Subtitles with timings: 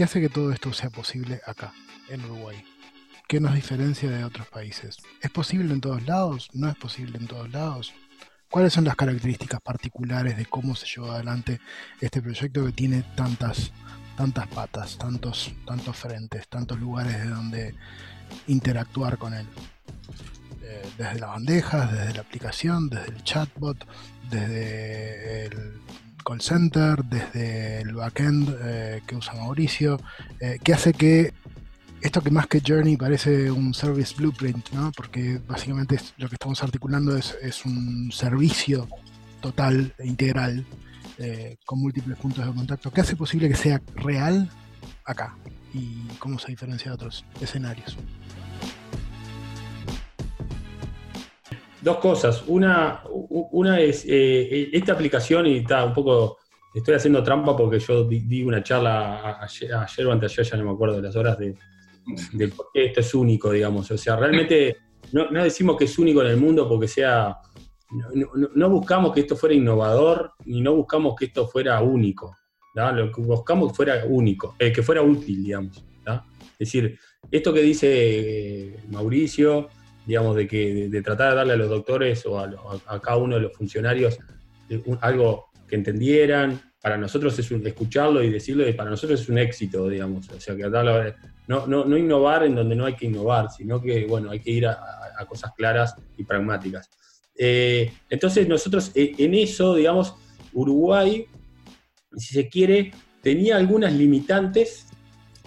[0.00, 1.74] ¿Qué hace que todo esto sea posible acá,
[2.08, 2.64] en Uruguay?
[3.28, 4.96] ¿Qué nos diferencia de otros países?
[5.20, 6.48] ¿Es posible en todos lados?
[6.54, 7.92] ¿No es posible en todos lados?
[8.50, 11.60] ¿Cuáles son las características particulares de cómo se llevó adelante
[12.00, 13.72] este proyecto que tiene tantas,
[14.16, 17.74] tantas patas, tantos, tantos frentes, tantos lugares de donde
[18.46, 19.46] interactuar con él?
[20.62, 23.86] Eh, desde las bandejas, desde la aplicación, desde el chatbot,
[24.30, 25.82] desde el
[26.22, 30.00] call center, desde el backend eh, que usa Mauricio,
[30.40, 31.32] eh, que hace que
[32.00, 34.90] esto que más que Journey parece un service blueprint, ¿no?
[34.96, 38.88] Porque básicamente lo que estamos articulando es, un servicio
[39.40, 40.64] total e integral
[41.18, 42.90] eh, con múltiples puntos de contacto.
[42.90, 44.50] ¿Qué hace posible que sea real
[45.04, 45.36] acá?
[45.74, 47.96] ¿Y cómo se diferencia de otros escenarios?
[51.82, 52.44] Dos cosas.
[52.46, 56.38] Una, una es eh, esta aplicación, y está un poco,
[56.74, 60.70] estoy haciendo trampa porque yo di, una charla ayer, ayer o antes ya no me
[60.72, 61.54] acuerdo de las horas de,
[62.48, 63.90] por qué esto es único, digamos.
[63.90, 64.76] O sea, realmente
[65.12, 67.36] no, decimos que es único en el mundo porque sea.
[68.54, 72.36] No, buscamos que esto fuera innovador ni no buscamos que esto fuera único.
[72.74, 75.84] Lo que buscamos que fuera único, eh, que fuera útil, digamos.
[76.60, 76.98] Es decir,
[77.30, 79.68] esto que dice eh, Mauricio,
[80.06, 83.42] digamos, de que de, tratar de darle a los doctores o a, cada uno de
[83.42, 84.18] los funcionarios
[84.68, 89.28] eh, algo que entendieran, para nosotros es un, escucharlo y decirlo, y para nosotros es
[89.28, 90.28] un éxito, digamos.
[90.30, 90.62] O sea, que
[91.46, 94.50] no, no, no, innovar en donde no hay que innovar, sino que, bueno, hay que
[94.50, 94.78] ir a,
[95.28, 96.88] cosas claras y pragmáticas.
[97.36, 100.14] Eh, entonces, nosotros eh, en eso, digamos,
[100.54, 101.26] Uruguay,
[102.16, 102.92] si se quiere,
[103.22, 104.86] tenía algunas limitantes,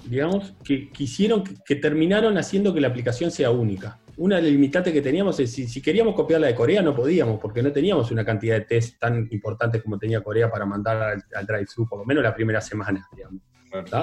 [0.06, 4.00] digamos, que, quisieron que, terminaron haciendo que la aplicación sea única.
[4.18, 7.64] Una limitante que teníamos es si, si queríamos copiar la de Corea no podíamos, porque
[7.64, 11.46] no teníamos una cantidad de test tan importantes como tenía Corea para mandar al, al
[11.46, 13.42] drive-thru, por lo menos la primera semana, digamos.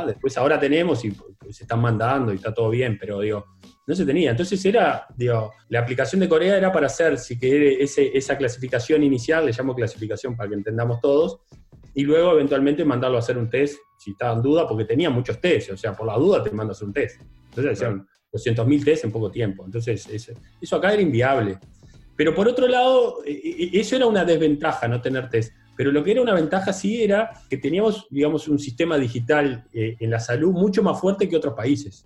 [0.07, 3.47] Después ahora tenemos y pues, se están mandando y está todo bien, pero digo,
[3.87, 4.33] no se tenía.
[4.33, 9.05] Entonces era, digo, la aplicación de Corea era para hacer, si quiere, ese, esa clasificación
[9.05, 11.41] inicial, le llamo clasificación para que entendamos todos,
[11.95, 15.41] y luego eventualmente mandarlo a hacer un test si estaba en duda, porque tenía muchos
[15.41, 17.21] tests, o sea, por la duda te mandas un test.
[17.51, 19.65] Entonces hacían 200.000 tests en poco tiempo.
[19.65, 20.09] Entonces
[20.61, 21.59] eso acá era inviable.
[22.17, 23.33] Pero por otro lado, e,
[23.73, 25.55] e, eso era una desventaja, no tener test.
[25.77, 29.97] Pero lo que era una ventaja sí era que teníamos, digamos, un sistema digital eh,
[29.99, 32.05] en la salud mucho más fuerte que otros países.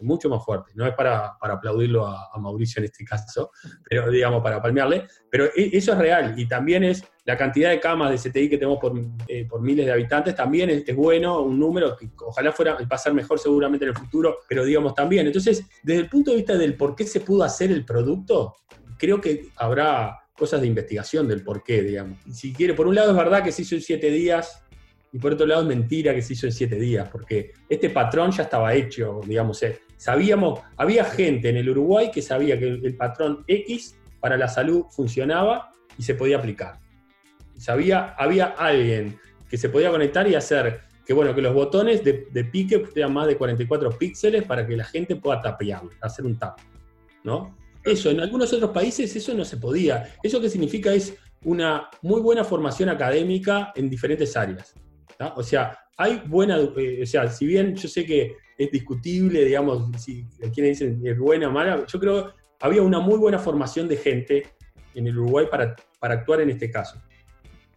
[0.00, 0.72] Mucho más fuerte.
[0.74, 3.50] No es para, aplaudirlo a, Mauricio en este caso,
[3.88, 5.06] pero digamos, para palmearle.
[5.30, 6.34] Pero e, eso es real.
[6.38, 9.92] Y también es la cantidad de camas de CTI que tenemos por, eh, miles de
[9.92, 13.96] habitantes, también es, bueno, un número que ojalá fuera a pasar mejor seguramente en el
[13.96, 15.26] futuro, pero digamos también.
[15.26, 18.56] Entonces, desde el punto de vista del por qué se pudo hacer el producto,
[18.98, 22.18] creo que habrá cosas de investigación del por qué, digamos.
[22.32, 24.64] si quiere, por un lado es verdad que se hizo en siete días,
[25.12, 28.30] y por otro lado es mentira que se hizo en siete días, porque este patrón
[28.30, 29.62] ya estaba hecho, digamos.
[29.62, 34.48] Eh, sabíamos, había gente en el Uruguay que sabía que el, patrón X para la
[34.48, 36.80] salud funcionaba y se podía aplicar.
[37.58, 39.18] Sabía, había alguien
[39.50, 43.26] que se podía conectar y hacer que, bueno, que los botones de, pique sean más
[43.26, 46.58] de 44 píxeles para que la gente pueda tapearlo, hacer un tap,
[47.22, 47.54] ¿no?
[47.84, 50.14] Eso, en algunos otros países eso no se podía.
[50.22, 54.74] Eso que significa es una muy buena formación académica en diferentes áreas.
[55.36, 59.84] O sea, hay buena, eh, o sea, si bien yo sé que es discutible, digamos,
[59.98, 63.88] si quienes dicen es buena o mala, yo creo que había una muy buena formación
[63.88, 64.46] de gente
[64.94, 67.00] en el Uruguay para, para actuar en este caso.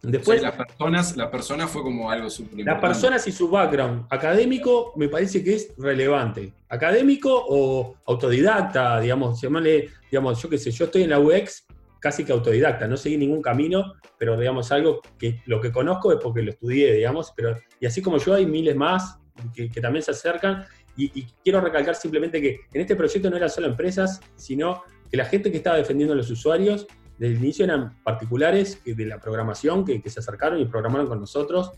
[0.02, 4.92] Después, las personas, la persona fue como algo súper Las personas y su background académico
[4.96, 6.52] me parece que es relevante.
[6.68, 11.66] Académico o autodidacta, digamos, llamarle, digamos, yo qué sé, yo estoy en la UX
[11.98, 16.18] casi que autodidacta, no seguí ningún camino, pero digamos algo que lo que conozco es
[16.22, 19.18] porque lo estudié, digamos, pero y así como yo hay miles más
[19.54, 20.64] que, también se acercan
[20.96, 25.16] y, y, quiero recalcar simplemente que en este proyecto no eran solo empresas, sino que
[25.16, 26.86] la gente que estaba defendiendo a los usuarios
[27.18, 31.72] desde el inicio eran particulares de la programación que, se acercaron y programaron con nosotros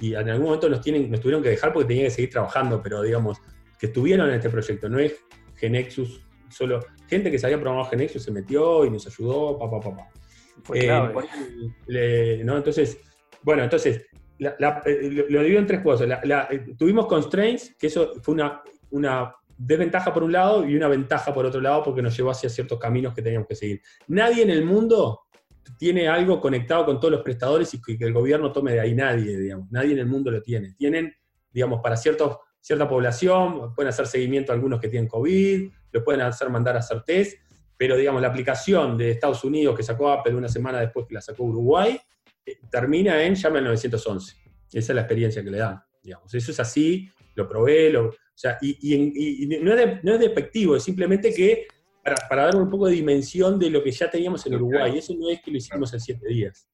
[0.00, 2.80] y en algún momento nos, tienen, nos tuvieron que dejar porque tenían que seguir trabajando,
[2.82, 3.38] pero digamos,
[3.78, 5.14] que estuvieron en este proyecto, no es
[5.56, 10.08] Genexus solo, gente que sabía programar Genexus se metió y nos ayudó, papá, papá.
[10.74, 12.56] Eh, ¿no?
[12.56, 12.98] Entonces,
[13.42, 14.06] bueno, entonces,
[14.38, 16.08] eh, lo, divido en tres cosas.
[16.22, 21.34] Eh, tuvimos constraints, que eso fue una, una desventaja por un lado y una ventaja
[21.34, 23.82] por otro lado porque nos llevó hacia ciertos caminos que teníamos que seguir.
[24.06, 25.22] Nadie en el mundo
[25.76, 29.36] tiene algo conectado con todos los prestadores y que, el gobierno tome de ahí nadie,
[29.36, 29.70] digamos.
[29.70, 30.72] Nadie en el mundo lo tiene.
[30.74, 31.12] Tienen,
[31.50, 36.22] digamos, para ciertos, cierta población, pueden hacer seguimiento a algunos que tienen COVID, lo pueden
[36.22, 37.38] hacer mandar a hacer test,
[37.76, 41.20] pero digamos, la aplicación de Estados Unidos que sacó Apple una semana después que la
[41.20, 41.98] sacó Uruguay,
[42.70, 44.36] termina en llame al 911.
[44.72, 45.82] Esa es la experiencia que le dan.
[46.02, 46.32] digamos.
[46.32, 50.82] Eso es así, lo probé, lo, o sea, y, no, es no, es despectivo, es
[50.84, 51.66] simplemente que
[52.28, 55.28] para, dar un poco de dimensión de lo que ya teníamos en Uruguay, eso no
[55.28, 56.68] es que lo hicimos en siete días.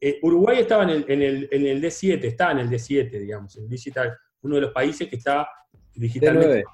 [0.00, 3.56] Eh, Uruguay estaba en el, en, el, en el, D7, está en el D7, digamos,
[3.56, 5.48] en digital, uno de los países que está
[5.94, 6.64] digitalmente.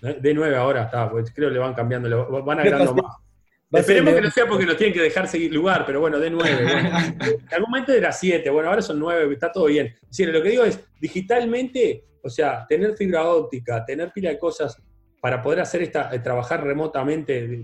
[0.00, 3.16] D9, D9 ahora está, pues creo que le van cambiando, le van agregando más.
[3.70, 6.48] Esperemos que no sea porque nos tienen que dejar seguir lugar, pero bueno, D9.
[7.48, 9.86] en algún momento era 7, bueno, ahora son 9, está todo bien.
[9.86, 14.38] Es decir, lo que digo es, digitalmente, o sea, tener fibra óptica, tener pila de
[14.38, 14.80] cosas
[15.20, 17.62] para poder hacer esta, eh, trabajar remotamente,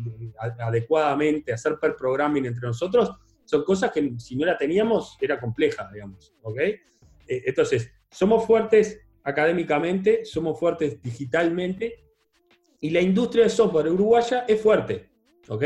[0.58, 3.10] adecuadamente, hacer per programming entre nosotros,
[3.44, 6.34] son cosas que si no la teníamos era compleja, digamos.
[6.42, 6.58] ¿ok?
[6.58, 6.82] Eh,
[7.26, 12.04] entonces, somos fuertes académicamente, somos fuertes digitalmente
[12.80, 15.08] y la industria de software uruguaya es fuerte.
[15.48, 15.64] ¿Ok?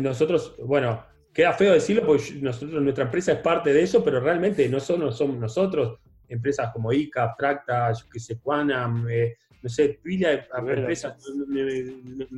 [0.00, 4.68] Nosotros, bueno, queda feo decirlo porque nosotros, nuestra empresa es parte de eso, pero realmente
[4.68, 5.98] no solo somos nosotros,
[6.28, 11.16] empresas como ICA, Abstracta, yo qué sé, Quanam, eh, no sé, pila de empresas,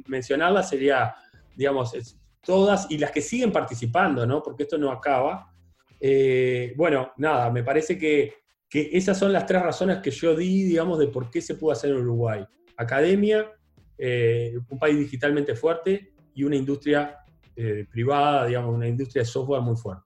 [0.06, 1.14] mencionarlas sería,
[1.56, 1.92] digamos,
[2.44, 4.42] todas y las que siguen participando, ¿no?
[4.42, 5.50] Porque esto no acaba.
[5.98, 8.34] Eh, bueno, nada, me parece que,
[8.68, 11.72] que, esas son las tres razones que yo di, digamos, de por qué se pudo
[11.72, 12.44] hacer en Uruguay.
[12.76, 13.50] Academia,
[13.96, 17.23] eh, un país digitalmente fuerte y una industria
[17.56, 20.02] eh, privada, digamos, una industria de software muy fuerte.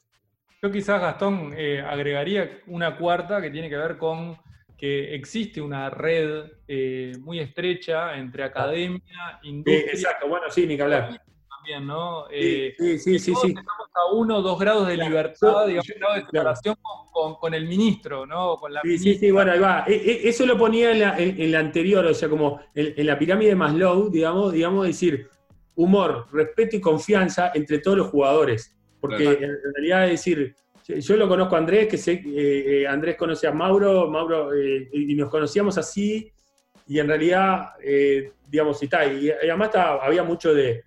[0.61, 1.55] Yo quizás, Gastón,
[1.87, 4.37] agregaría una cuarta que tiene que ver con
[4.79, 9.93] que existe una red eh, muy estrecha entre academia, industria.
[9.93, 11.21] exacto, bueno, sí, ni que hablar.
[11.51, 12.27] También, ¿no?
[12.31, 13.19] sí, sí, sí.
[13.19, 16.77] sí, Estamos a uno dos grados de libertad, digamos, grado de separación
[17.41, 18.57] con, el ministro, ¿no?
[18.57, 19.85] Con la sí, sí, sí, bueno, ahí va.
[19.89, 23.19] E, e, eso lo ponía en la, en, la anterior, o sea, como en, la
[23.19, 25.29] pirámide de Maslow, digamos, digamos, decir,
[25.79, 28.77] humor, respeto y confianza entre todos los jugadores.
[29.01, 33.17] Porque en realidad es decir, yo lo conozco a Andrés, que sé, eh, eh, Andrés
[33.17, 36.33] conoce a Mauro, Mauro eh, y nos conocíamos así,
[36.89, 37.73] y en realidad,
[38.49, 40.83] digamos, y, está, y, además había mucho de,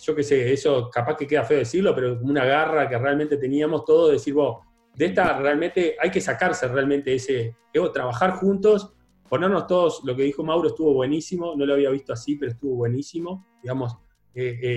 [0.00, 3.84] yo qué sé, eso capaz que queda feo decirlo, pero una garra que realmente teníamos
[3.84, 4.58] todo, de decir, vos,
[4.94, 8.92] de esta realmente hay que sacarse realmente ese, ego, trabajar juntos,
[9.26, 12.74] ponernos todos, lo que dijo Mauro estuvo buenísimo, no lo había visto así, pero estuvo
[12.76, 13.96] buenísimo, digamos,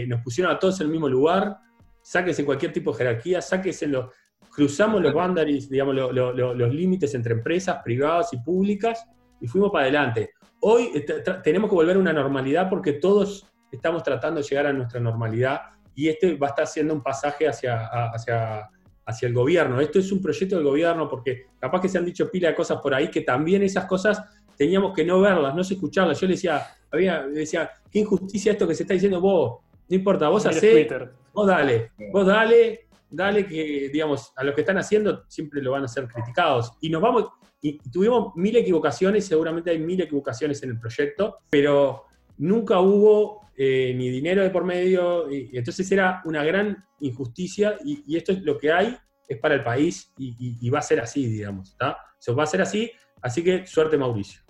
[0.07, 1.57] nos pusieron a todos en el mismo lugar,
[2.02, 4.12] sáquese cualquier tipo de jerarquía, sáquese los
[4.56, 9.06] cruzamos los boundaries, digamos, los límites entre empresas privadas y públicas
[9.42, 10.31] y fuimos para adelante.
[10.62, 11.06] Hoy
[11.44, 15.62] tenemos que volver a una normalidad porque todos estamos tratando de llegar a nuestra normalidad
[15.94, 18.69] y este va a estar siendo un pasaje hacia, hacia,
[19.06, 19.81] hacia el gobierno.
[19.81, 22.80] Esto es un proyecto del gobierno porque capaz que se han dicho pila de cosas
[22.81, 24.24] por ahí que también esas cosas
[24.57, 26.19] teníamos que no verlas, no escucharlas.
[26.19, 29.62] Yo le decía, había, decía, qué injusticia esto que se está diciendo vos.
[29.88, 30.88] No importa, vos hacés,
[31.31, 35.84] vos dale, vos dale, dale que, digamos, a los que están haciendo siempre lo van
[35.84, 36.72] a ser criticados.
[36.81, 37.28] Y nos vamos,
[37.62, 42.06] y tuvimos mil equivocaciones, seguramente hay mil equivocaciones en el proyecto, pero
[42.38, 48.16] nunca hubo eh, ni dinero de por medio, y, entonces era una gran injusticia, y,
[48.16, 48.98] esto es lo que hay,
[49.28, 51.98] es para el país, y, va a ser así, digamos, ¿está?
[52.38, 52.92] va a ser así,
[53.22, 54.44] así que suerte Mauricio.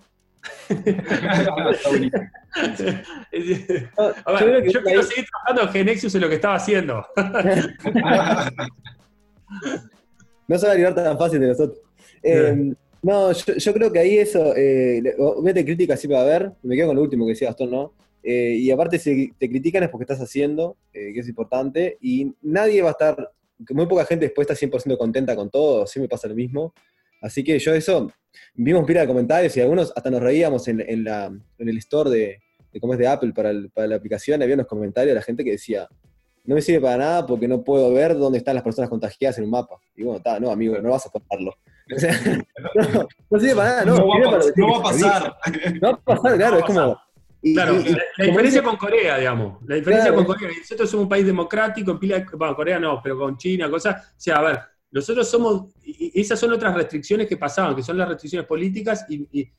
[4.72, 7.06] Yo, quiero seguir trabajando en Genexus en lo que estaba haciendo.
[10.48, 11.78] no se va a liberar tan fácil de nosotros.
[12.22, 16.74] Eh, no, yo, creo que ahí eso, eh, obviamente crítica sí va a haber, me
[16.74, 17.92] quedo con lo último que decía Gastón, ¿no?
[18.22, 22.34] Eh, y aparte si te critican es porque estás haciendo, eh, que es importante, y
[22.42, 23.30] nadie va a estar,
[23.70, 26.74] muy poca gente después está 100% contenta con todo, sí me pasa lo mismo.
[27.20, 28.10] Así que yo eso,
[28.54, 32.10] vimos pila de comentarios y algunos hasta nos reíamos en, en, la, en el store
[32.10, 32.42] de,
[32.72, 35.44] de, cómo es de Apple para, para, la aplicación, había unos comentarios de la gente
[35.44, 35.88] que decía,
[36.44, 39.44] no me sirve para nada porque no puedo ver dónde están las personas contagiadas en
[39.44, 39.76] un mapa.
[39.96, 41.54] Y bueno, está, no, amigo, no vas a tomarlo.
[43.30, 43.96] no, sirve para nada, no.
[43.96, 45.36] No va, no va a pasar.
[45.80, 47.00] No va a pasar, claro, es como...
[47.42, 47.72] claro,
[48.16, 49.58] la, diferencia con Corea, digamos.
[49.66, 53.18] La diferencia con Corea, nosotros somos un país democrático, en pila, bueno, Corea no, pero
[53.18, 54.12] con China, cosas.
[54.12, 58.08] O sea, a ver, nosotros somos, esas son otras restricciones que pasaban, que son las
[58.08, 59.50] restricciones políticas, y,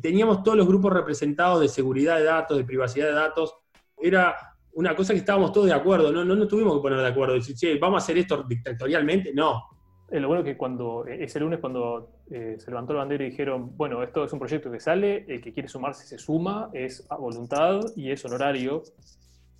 [0.00, 3.52] teníamos todos los grupos representados de seguridad de datos, de privacidad de datos.
[4.00, 4.36] Era
[4.74, 7.34] una cosa que estábamos todos de acuerdo, no, no nos tuvimos que poner de acuerdo,
[7.34, 9.64] decir, che, vamos a hacer esto dictatorialmente, no.
[10.08, 13.30] Eh, lo bueno es que cuando, ese lunes cuando eh, se levantó la bandera y
[13.30, 17.04] dijeron, bueno, esto es un proyecto que sale, el que quiere sumarse se suma, es
[17.10, 18.84] a voluntad y es honorario,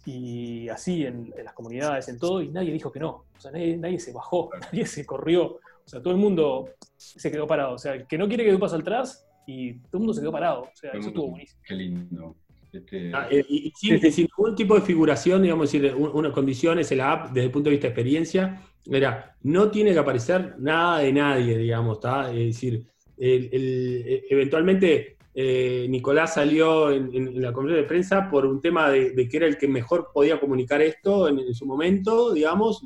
[0.07, 3.25] y así en, las comunidades, en todo, y nadie dijo que no.
[3.37, 5.45] O sea, nadie, se bajó, nadie se corrió.
[5.45, 7.75] O sea, todo el mundo se quedó parado.
[7.75, 10.15] O sea, el que no quiere que dé un paso atrás, y todo el mundo
[10.15, 10.63] se quedó parado.
[10.63, 11.61] O sea, eso estuvo buenísimo.
[11.65, 12.37] Qué lindo.
[12.73, 17.13] Este, ah, eh, y, sin, ningún tipo de figuración, digamos, decir, unas condiciones en la
[17.13, 21.13] app desde el punto de vista de experiencia, era, no tiene que aparecer nada de
[21.13, 22.31] nadie, digamos, ¿está?
[22.31, 22.85] Es decir,
[23.17, 29.29] el- el- eventualmente eh, Nicolás salió en, la conferencia de prensa por un tema de,
[29.29, 32.83] que era el que mejor podía comunicar esto en, su momento, digamos,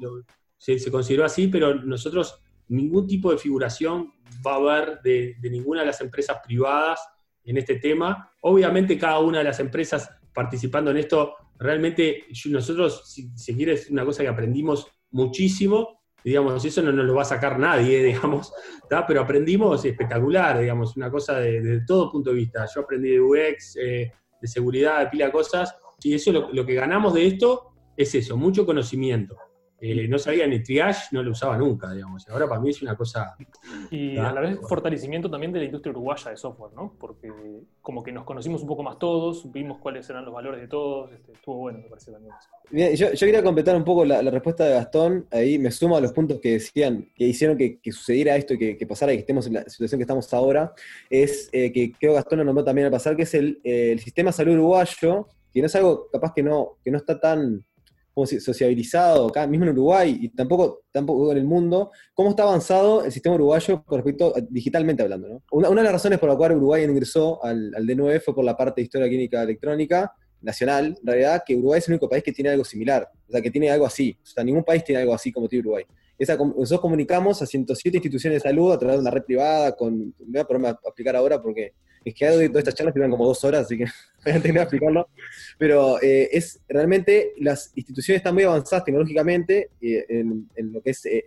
[0.59, 4.14] se, consideró así, pero nosotros ningún tipo de figuración
[4.45, 6.99] va a haber de, ninguna de las empresas privadas
[7.45, 8.33] en este tema.
[8.40, 13.88] Obviamente cada una de las empresas participando en esto, realmente nosotros, si se quiere, es
[13.90, 18.53] una cosa que aprendimos muchísimo, digamos, eso no nos lo va a sacar nadie, digamos,
[18.89, 19.07] ¿tá?
[19.07, 22.67] pero aprendimos espectacular, digamos, una cosa de, de todo punto de vista.
[22.75, 26.65] Yo aprendí de UX, eh, de seguridad, de pila de cosas, y eso lo, lo
[26.65, 29.37] que ganamos de esto es eso, mucho conocimiento.
[29.80, 32.28] Eh, no sabía ni triage, no lo usaba nunca, digamos.
[32.28, 33.34] Ahora para mí es una cosa.
[33.90, 34.68] Y a la vez bueno.
[34.68, 36.94] fortalecimiento también de la industria uruguaya de software, ¿no?
[36.99, 37.32] Porque
[37.80, 41.10] como que nos conocimos un poco más todos, vimos cuáles eran los valores de todos,
[41.12, 42.49] este, estuvo bueno, me parece también eso.
[42.70, 45.26] Bien, yo, yo quería completar un poco la, la respuesta de Gastón.
[45.30, 48.58] Ahí me sumo a los puntos que decían, que hicieron que, que sucediera esto y
[48.58, 50.75] que, que pasara y que estemos en la situación que estamos ahora.
[51.08, 53.92] Es eh, que creo que Gastón lo nombró también al pasar, que es el, eh,
[53.92, 57.18] el sistema de salud uruguayo, que no es algo capaz que no, que no está
[57.18, 57.64] tan
[58.27, 63.12] sociabilizado acá mismo en Uruguay y tampoco, tampoco en el mundo, cómo está avanzado el
[63.12, 65.29] sistema uruguayo con respecto digitalmente hablando.
[65.29, 65.43] ¿no?
[65.53, 68.45] Una, una de las razones por la cual Uruguay ingresó al, al D9 fue por
[68.45, 70.12] la parte de historia clínica electrónica,
[70.43, 73.41] nacional, en realidad, que Uruguay es el único país que tiene algo similar, o sea,
[73.41, 74.17] que tiene algo así.
[74.23, 75.85] O sea, ningún país tiene algo así como tiene Uruguay.
[76.19, 79.99] Esa, nosotros comunicamos a 107 instituciones de salud a través de una red privada, con,
[79.99, 83.26] no voy a ponerme a explicar ahora porque es que todas estas charlas duran como
[83.26, 83.85] dos horas, así que
[84.25, 85.09] voy a que explicarlo.
[85.59, 90.90] Pero eh, es realmente, las instituciones están muy avanzadas tecnológicamente eh, en, en lo que
[90.90, 91.25] es eh,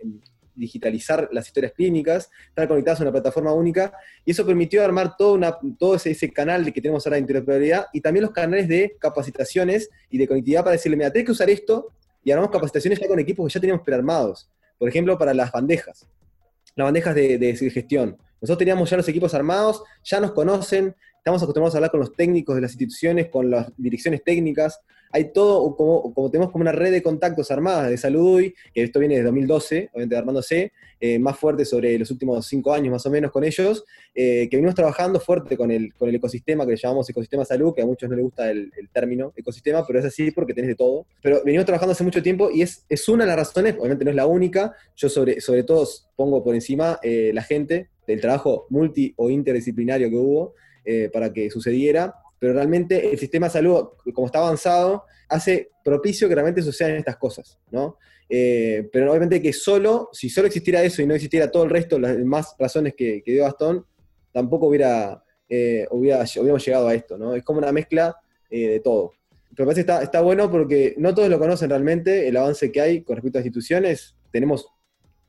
[0.56, 3.92] digitalizar las historias clínicas, están conectadas a una plataforma única,
[4.24, 7.86] y eso permitió armar todo, una, todo ese, ese canal que tenemos ahora de interoperabilidad,
[7.92, 11.50] y también los canales de capacitaciones y de conectividad para decirle, mira, tenés que usar
[11.50, 11.88] esto,
[12.22, 14.48] y armamos capacitaciones ya con equipos que ya teníamos prearmados.
[14.78, 16.06] Por ejemplo, para las bandejas,
[16.74, 18.16] las bandejas de, de gestión.
[18.44, 22.14] Nosotros teníamos ya los equipos armados, ya nos conocen, estamos acostumbrados a hablar con los
[22.14, 24.80] técnicos de las instituciones, con las direcciones técnicas.
[25.10, 28.82] Hay todo, como, como tenemos como una red de contactos armadas de Salud UI, que
[28.82, 33.06] esto viene de 2012, obviamente armándose, eh, más fuerte sobre los últimos cinco años más
[33.06, 36.72] o menos con ellos, eh, que venimos trabajando fuerte con el, con el ecosistema que
[36.72, 40.00] le llamamos ecosistema salud, que a muchos no les gusta el, el término ecosistema, pero
[40.00, 41.06] es así porque tenés de todo.
[41.22, 44.10] Pero venimos trabajando hace mucho tiempo y es, es una de las razones, obviamente no
[44.10, 48.66] es la única, yo sobre, sobre todo pongo por encima eh, la gente del trabajo
[48.68, 50.54] multi o interdisciplinario que hubo
[50.84, 56.28] eh, para que sucediera, pero realmente el sistema de salud, como está avanzado, hace propicio
[56.28, 57.98] que realmente sucedan estas cosas, ¿no?
[58.28, 61.98] Eh, pero obviamente que solo, si solo existiera eso y no existiera todo el resto,
[61.98, 63.86] las demás razones que, dio Gastón,
[64.32, 67.34] tampoco hubiera, eh, hubiéramos llegado a esto, ¿no?
[67.34, 68.16] Es como una mezcla
[68.50, 69.12] eh, de todo.
[69.54, 72.80] Pero me parece que está bueno porque no todos lo conocen realmente, el avance que
[72.80, 74.16] hay con respecto a instituciones.
[74.32, 74.66] Tenemos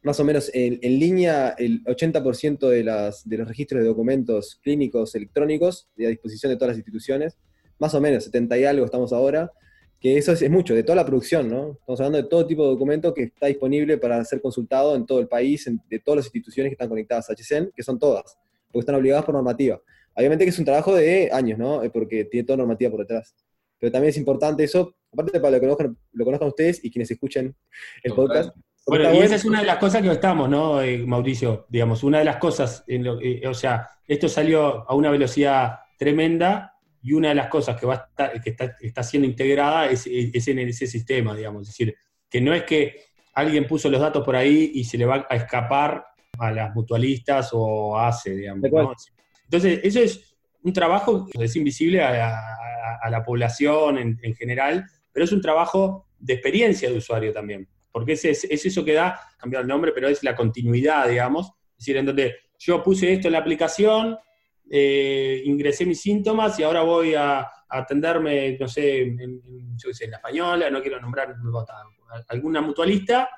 [0.05, 4.59] más o menos en, en línea el 80% de, las, de los registros de documentos
[4.61, 7.39] clínicos electrónicos a disposición de todas las instituciones.
[7.79, 9.51] Más o menos, 70 y algo estamos ahora
[9.99, 11.71] que eso es, es, mucho, de toda la producción, ¿no?
[11.79, 15.19] Estamos hablando de todo tipo de documento que está disponible para ser consultado en todo
[15.19, 18.37] el país, en, de todas las instituciones que están conectadas a HCN, que son todas,
[18.71, 19.81] porque están obligadas por normativa.
[20.13, 21.81] Obviamente que es un trabajo de años, ¿no?
[21.91, 23.33] Porque tiene toda normativa por detrás.
[23.79, 27.09] Pero también es importante eso, aparte para lo que conozcan, lo conozcan ustedes y quienes
[27.09, 27.55] escuchen
[28.03, 28.55] el podcast.
[28.85, 31.65] Bueno, y esa es una de las cosas que estamos, ¿no, eh, Mauricio?
[31.69, 35.79] Digamos, una de las cosas, en lo, eh, o sea, esto salió a una velocidad
[35.97, 39.87] tremenda y una de las cosas que, va a estar, que está, está siendo integrada
[39.87, 41.63] es, es, en ese sistema, digamos.
[41.63, 41.95] Es decir,
[42.29, 43.01] que no es que
[43.33, 46.05] alguien puso los datos por ahí y se le va a escapar
[46.37, 48.71] a las mutualistas o hace, digamos.
[48.71, 48.93] ¿no?
[49.45, 54.35] Entonces, eso es un trabajo que es invisible a, a, a la población en, en,
[54.35, 58.83] general, pero es un trabajo de experiencia de usuario también, porque es, es, es eso
[58.83, 61.47] que da, cambiar el nombre, pero es la continuidad, digamos.
[61.77, 64.17] Es decir, en donde yo puse esto en la aplicación,
[64.69, 69.41] eh, ingresé mis síntomas y ahora voy a, a atenderme, no sé, en, en,
[69.77, 71.37] yo sé, en la española, no quiero nombrar
[72.27, 73.29] alguna mutualista,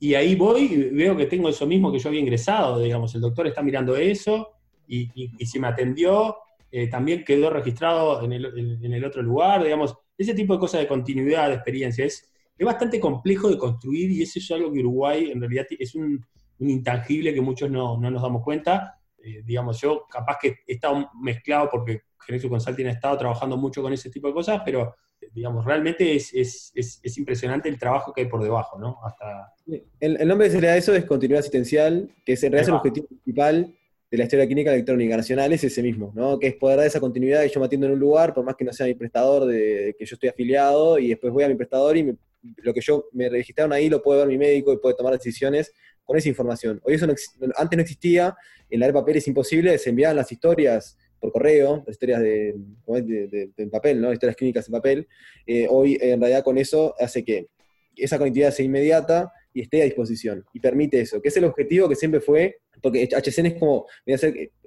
[0.00, 3.20] y ahí voy y veo que tengo eso mismo que yo había ingresado, digamos, el
[3.20, 4.48] doctor está mirando eso
[4.88, 6.38] y, y, y si me atendió,
[6.72, 10.80] eh, también quedó registrado en el, en, el, otro lugar, digamos, ese tipo de cosas
[10.80, 12.04] de continuidad, de experiencia,
[12.58, 16.24] es, bastante complejo de construir y eso es algo que Uruguay en realidad es un,
[16.58, 20.74] un intangible que muchos no, no nos damos cuenta, eh, digamos, yo capaz que he
[20.74, 24.94] estado mezclado porque Genesis Consulting ha estado trabajando mucho con ese tipo de cosas, pero
[25.32, 28.98] digamos, realmente es, es, es, es, impresionante el trabajo que hay por debajo, ¿no?
[29.04, 29.52] Hasta...
[30.00, 32.52] El, el nombre que se le da a eso es continuidad asistencial, que es en
[32.52, 33.74] realidad el objetivo principal
[34.10, 36.38] de la historia clínica electrónica nacional, es ese mismo, ¿no?
[36.38, 38.54] Que es poder dar esa continuidad y yo me atiendo en un lugar, por más
[38.54, 41.48] que no sea mi prestador de, de que yo estoy afiliado, y después voy a
[41.48, 44.72] mi prestador y me, lo que yo me registraron ahí lo puede ver mi médico
[44.72, 45.72] y puede tomar decisiones
[46.04, 46.80] con esa información.
[46.84, 47.14] Hoy eso no
[47.56, 48.36] antes no existía,
[48.70, 52.54] en la de papel es imposible, se enviaban las historias por correo, las historias de-
[53.56, 54.12] de papel, ¿no?
[54.12, 55.08] historias clínicas en papel.
[55.46, 57.48] Eh, hoy en realidad con eso hace que
[57.96, 61.88] esa conectividad sea inmediata y esté a disposición y permite eso, que es el objetivo
[61.88, 63.86] que siempre fue, porque HCN es como,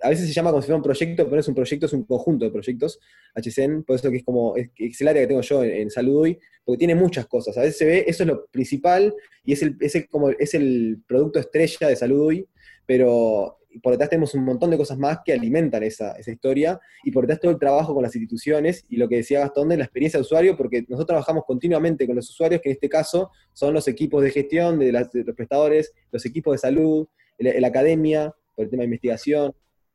[0.01, 1.93] a veces se llama como si fuera un proyecto, pero no es un proyecto, es
[1.93, 2.99] un conjunto de proyectos,
[3.35, 5.91] HCN, por eso que es como, es, es el área que tengo yo en, en
[5.91, 9.13] Salud Hoy, porque tiene muchas cosas, a veces se ve, eso es lo principal
[9.45, 12.47] y es el, es el, como, es el producto estrella de Salud Hoy,
[12.89, 17.11] pero por detrás tenemos un montón de cosas más que alimentan esa, esa historia y
[17.11, 19.83] por detrás todo el trabajo con las instituciones y lo que decía Gastón de la
[19.83, 23.75] experiencia de usuario, porque nosotros trabajamos continuamente con los usuarios, que en este caso son
[23.75, 28.71] los equipos de gestión de, los prestadores, los equipos de salud, la academia, por el
[28.71, 29.53] tema de investigación.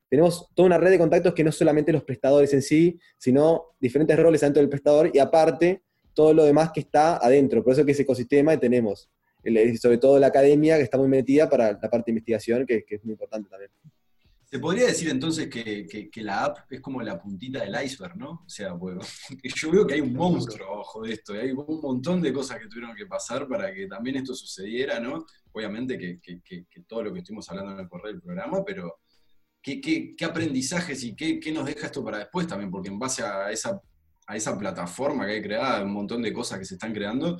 [0.09, 4.17] Tenemos toda una red de contactos que no solamente los prestadores en sí, sino diferentes
[4.17, 5.83] roles dentro del prestador y aparte
[6.15, 7.65] todo lo demás que está adentro.
[7.65, 9.11] Por eso que ese ecosistema tenemos, el-
[9.81, 12.97] sobre todo la academia que está muy metida para la parte de investigación, que, que
[12.97, 13.71] es muy importante también.
[14.45, 18.17] Se podría decir entonces que, que- que la app es como la puntita del iceberg,
[18.17, 18.31] ¿no?
[18.47, 19.01] O sea, bueno,
[19.57, 22.61] yo veo que hay un monstruo abajo de esto, y hay un montón de cosas
[22.61, 25.27] que tuvieron que pasar para que también esto sucediera, ¿no?
[25.53, 29.01] Obviamente que, que- todo lo que estuvimos hablando en el correo del programa, pero
[29.61, 32.71] ¿qué, qué- qué aprendizajes y qué, qué nos deja esto para después también?
[32.71, 33.81] Porque en base a esa,
[34.27, 37.37] a esa plataforma que hay creada, un montón de cosas que se están creando,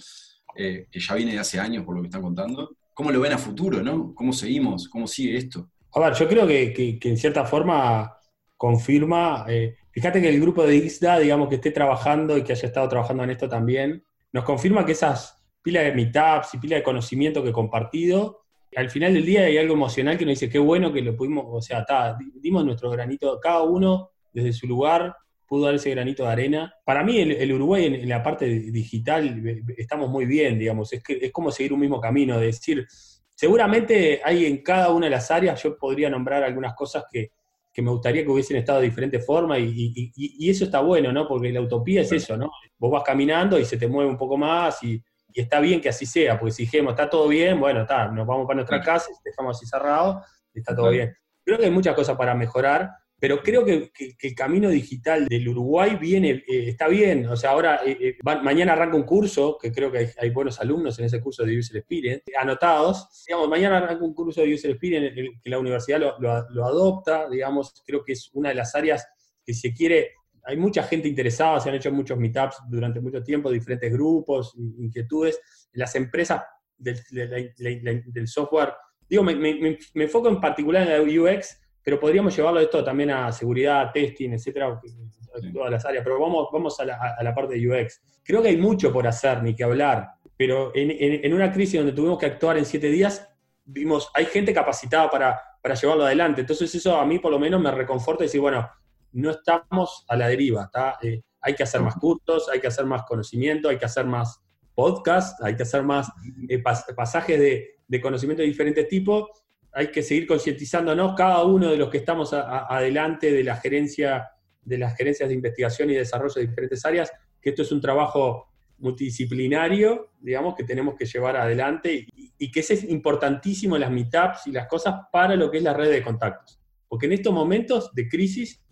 [0.57, 3.33] eh, que ya viene de hace años por lo que están contando, ¿cómo lo ven
[3.33, 4.15] a futuro, no?
[4.15, 4.89] ¿Cómo seguimos?
[4.89, 5.69] ¿Cómo sigue esto?
[5.95, 8.17] A ver, yo creo que, que- en cierta forma
[8.57, 12.67] confirma, eh, fíjate que el grupo de IXDA, digamos, que esté trabajando y que haya
[12.69, 16.83] estado trabajando en esto también, nos confirma que esas pilas de meetups y pilas de
[16.83, 18.41] conocimiento que he compartido,
[18.77, 21.45] al final del día hay algo emocional que nos dice, qué bueno que lo pudimos,
[21.49, 25.15] o sea, ta, di- dimos nuestro granito, cada uno desde su lugar
[25.55, 26.75] pudo dar ese granito de arena.
[26.85, 31.03] Para mí el, el Uruguay en, en la parte digital estamos muy bien, digamos, es,
[31.03, 32.87] que, es como seguir un mismo camino, de decir,
[33.35, 37.31] seguramente hay en cada una de las áreas, yo podría nombrar algunas cosas que,
[37.73, 40.81] que me gustaría que hubiesen estado de diferente forma y, y- y- y eso está
[40.81, 41.27] bueno, ¿no?
[41.27, 42.51] Porque la utopía es eso, ¿no?
[42.79, 45.03] Vos vas caminando y se te mueve un poco más y,
[45.35, 48.47] está bien que así sea, porque si dijimos, está todo bien, bueno, está, nos vamos
[48.47, 51.13] para nuestra casa, dejamos así cerrado, está todo bien.
[51.45, 52.91] Creo que hay muchas cosas para mejorar,
[53.27, 57.25] pero creo que, que- que el camino digital del Uruguay viene, eh, está bien.
[57.27, 60.29] O sea, ahora, eh, eh, va- mañana arranca un curso, que creo que hay, hay
[60.29, 63.25] buenos alumnos en ese curso de User Experience, anotados.
[63.27, 66.67] Digamos, mañana arranca un curso de User Experience el- que la universidad lo, lo- lo
[66.67, 69.07] adopta, digamos, creo que es una de las áreas
[69.43, 70.11] que se quiere,
[70.45, 74.75] hay mucha gente interesada, se han hecho muchos meetups durante mucho tiempo, diferentes grupos, in-
[74.85, 75.41] inquietudes.
[75.73, 76.43] Las empresas
[76.77, 77.39] del, de la-
[77.71, 78.75] la- la- del software,
[79.09, 83.11] digo, me- me- me enfoco en particular en la UX, pero podríamos llevarlo esto también
[83.11, 87.35] a seguridad, testing, etcétera, a todas las áreas, pero vamos, vamos a, la, a la
[87.35, 88.01] parte de UX.
[88.23, 91.79] Creo que hay mucho por hacer, ni que hablar, pero en, en- en una crisis
[91.79, 93.29] donde tuvimos que actuar en siete días,
[93.65, 96.41] vimos, hay gente capacitada para, para llevarlo adelante.
[96.43, 98.69] Entonces eso a mí por lo menos me reconforta y decir, bueno,
[99.13, 100.99] no estamos a la deriva, ¿tá?
[101.03, 104.41] Eh, hay que hacer más cursos, hay que hacer más conocimiento, hay que hacer más
[104.75, 106.11] podcasts, hay que hacer más
[106.49, 109.29] eh, pas- pasajes de, de conocimiento de diferentes tipos,
[109.75, 114.31] hay que seguir concientizándonos cada uno de los que estamos adelante de la gerencia,
[114.63, 117.11] de las gerencias de investigación y desarrollo de diferentes áreas,
[117.43, 122.07] que esto es un trabajo multidisciplinario, digamos, que tenemos que llevar adelante
[122.39, 125.91] y, que es importantísimo las meetups y las cosas para lo que es la red
[125.91, 126.61] de contactos.
[126.89, 128.63] Porque en estos momentos de crisis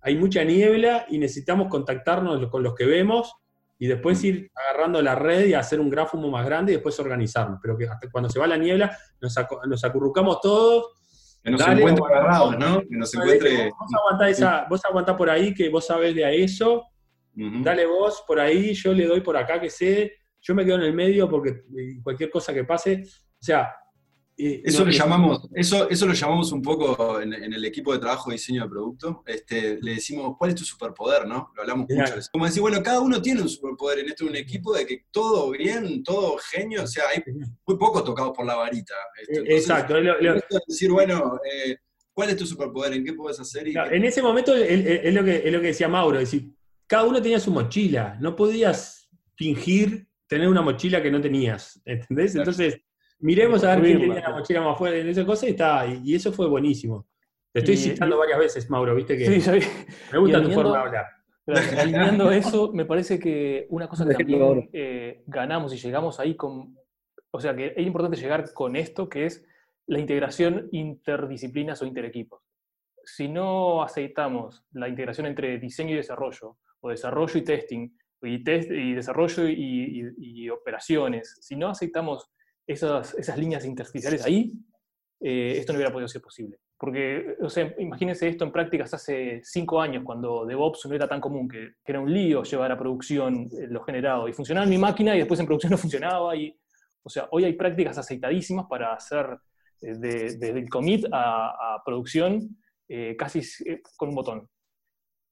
[0.00, 3.34] hay mucha niebla y necesitamos contactarnos con los que vemos
[3.82, 7.58] y después ir agarrando la red y hacer un gráfumo más grande y después organizarnos.
[7.60, 9.34] Pero que hasta cuando se va la niebla nos,
[9.66, 11.40] nos acurrucamos todos.
[11.42, 12.80] Que nos Dale, encuentre agarrados, ¿no?
[12.80, 13.72] Que nos encuentre.
[13.76, 16.84] Vos aguantá, esa, vos aguantá por ahí que vos sabés de a eso,
[17.36, 17.64] Ujú.
[17.64, 20.82] dale vos por ahí, yo le doy por acá que sé, yo me quedo en
[20.82, 23.74] el medio porque eh, cualquier cosa que pase, o sea...
[24.64, 27.98] Eso no- lo llamamos, eso, eso lo llamamos un poco en, en el equipo de
[27.98, 29.22] trabajo de diseño de producto.
[29.26, 31.26] Este, le decimos, ¿cuál es tu superpoder?
[31.26, 31.50] ¿no?
[31.54, 32.16] Lo hablamos Claro.
[32.16, 32.28] mucho.
[32.32, 35.50] Como decir, bueno, cada uno tiene un superpoder en esto, un equipo de que todo
[35.50, 37.22] bien, todo genio, o sea, hay
[37.66, 38.94] muy pocos tocados por la varita.
[39.20, 41.76] este, Eh, entonces, Exacto, lo- lo- esto es decir, bueno, eh,
[42.12, 42.92] ¿cuál es tu superpoder?
[42.94, 43.68] ¿En qué puedes hacer?
[43.68, 46.50] Y en ese momento es, lo que, es lo que decía Mauro, es decir,
[46.86, 52.34] cada uno tenía su mochila, no podías fingir tener una mochila que no tenías, ¿entendés?
[52.34, 52.80] Entonces,
[53.22, 56.00] miremos a ver quién tenía la mochila más fuerte en esa cosa y, está, y,
[56.04, 57.06] y eso fue buenísimo.
[57.52, 59.50] Te estoy Y- citando y- varias veces, Mauro, viste que Sí,
[60.12, 61.06] me gusta tu alineando- forma de hablar.
[61.78, 66.76] Alineando eso, me parece que una cosa que también eh, ganamos y llegamos ahí con.
[67.32, 69.44] O sea, que es importante llegar con esto, que es
[69.86, 72.42] la integración interdisciplinas o interequipos.
[73.04, 77.88] Si no aceitamos la integración entre diseño y desarrollo, o desarrollo y testing,
[78.22, 82.30] y, test, y desarrollo y, y- y operaciones, si no aceitamos
[82.66, 84.52] esas, esas líneas intersticiales ahí,
[85.24, 86.58] eh, esto no hubiera podido ser posible.
[86.76, 91.20] Porque, o sea, imagínense esto en prácticas hace cinco años, cuando DevOps no era tan
[91.20, 94.26] común, que, era un lío llevar a producción eh, lo generado.
[94.26, 96.34] Y funcionaba en mi máquina y después en producción no funcionaba.
[96.34, 96.58] Y,
[97.04, 99.26] o sea, hoy hay prácticas aceitadísimas para hacer
[99.80, 102.58] eh, desde el commit a, producción
[103.16, 103.40] casi
[103.96, 104.48] con un botón.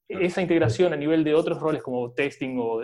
[0.07, 2.81] Esa integración a nivel de otros roles como testing o,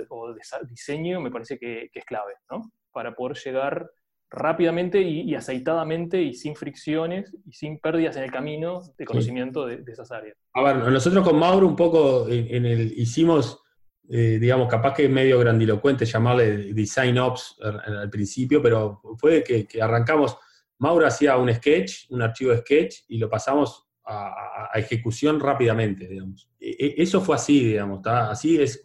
[0.69, 2.71] diseño me parece que, que es clave, ¿no?
[2.91, 3.89] Para poder llegar
[4.29, 9.83] rápidamente y, aceitadamente y sin fricciones y sin pérdidas en el camino de conocimiento de,
[9.87, 10.37] esas áreas.
[10.53, 13.61] A ver, nosotros con Mauro un poco en, el hicimos,
[14.09, 19.67] eh, digamos, capaz que es medio grandilocuente llamarle Design Ops al, principio, pero fue que,
[19.81, 20.37] arrancamos,
[20.79, 26.49] Mauro hacía un sketch, un archivo de sketch, y lo pasamos a, ejecución rápidamente, digamos.
[26.59, 28.83] E, e, eso fue así, digamos, así es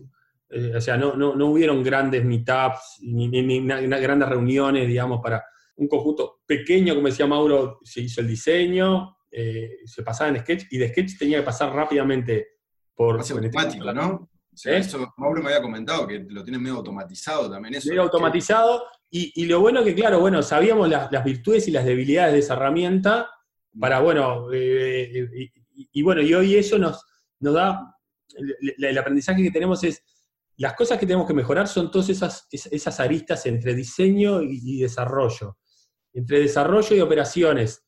[0.54, 5.42] eh, o sea, no, no, no, hubieron grandes meetups ni, ni, grandes reuniones, digamos, para
[5.76, 10.66] un conjunto pequeño, como decía Mauro, se hizo el diseño, eh, se pasaba en Sketch,
[10.70, 12.58] y de Sketch tenía que pasar rápidamente
[12.94, 13.18] por...
[13.18, 14.30] Automático, ¿no?
[14.66, 14.76] ¿Eh?
[14.76, 17.88] Eso Mauro me había comentado, que lo tienen medio automatizado también eso.
[17.88, 21.86] Medio automatizado, y, y, lo bueno que, claro, bueno, sabíamos las, las, virtudes y las
[21.86, 23.30] debilidades de esa herramienta,
[23.80, 27.02] para, bueno, y, bueno, y hoy eso nos,
[27.40, 27.96] nos da,
[28.78, 30.02] el aprendizaje que tenemos es
[30.62, 35.58] las cosas que tenemos que mejorar son todas esas, esas aristas entre diseño y, desarrollo,
[36.12, 37.84] entre desarrollo y operaciones.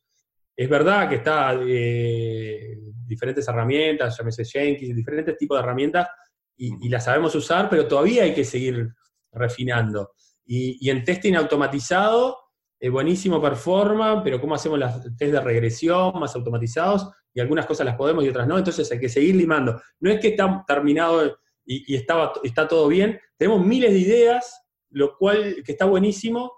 [0.56, 6.08] Es verdad que está eh, diferentes herramientas, llámese Jenkins, diferentes tipos de herramientas,
[6.56, 8.92] y, las sabemos usar, pero todavía hay que seguir
[9.30, 10.10] refinando.
[10.44, 12.38] Y, en testing automatizado,
[12.80, 17.86] es buenísimo performa, pero cómo hacemos las test de regresión más automatizados, y algunas cosas
[17.86, 19.80] las podemos y otras no, entonces hay que seguir limando.
[20.00, 23.18] No es que está terminado y, estaba, está todo bien.
[23.36, 26.52] Tenemos miles de ideas, lo cual que está buenísimo,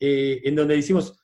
[0.00, 1.18] eh, en donde decimos,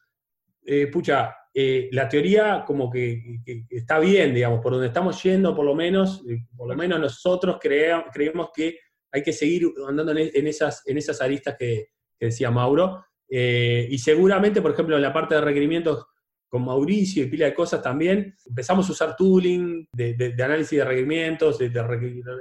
[0.65, 5.65] eh, pucha, eh, la teoría como que, está bien, digamos, por donde estamos yendo, por
[5.65, 6.25] lo menos,
[6.57, 8.79] por lo menos nosotros creemos que
[9.13, 13.05] hay que seguir andando en, esas, en esas aristas que, que decía Mauro.
[13.29, 16.07] y seguramente, por ejemplo, en la parte de requerimientos
[16.55, 18.33] con Mauricio y pila de cosas también.
[18.47, 21.59] Empezamos a usar tooling de, análisis de requerimientos,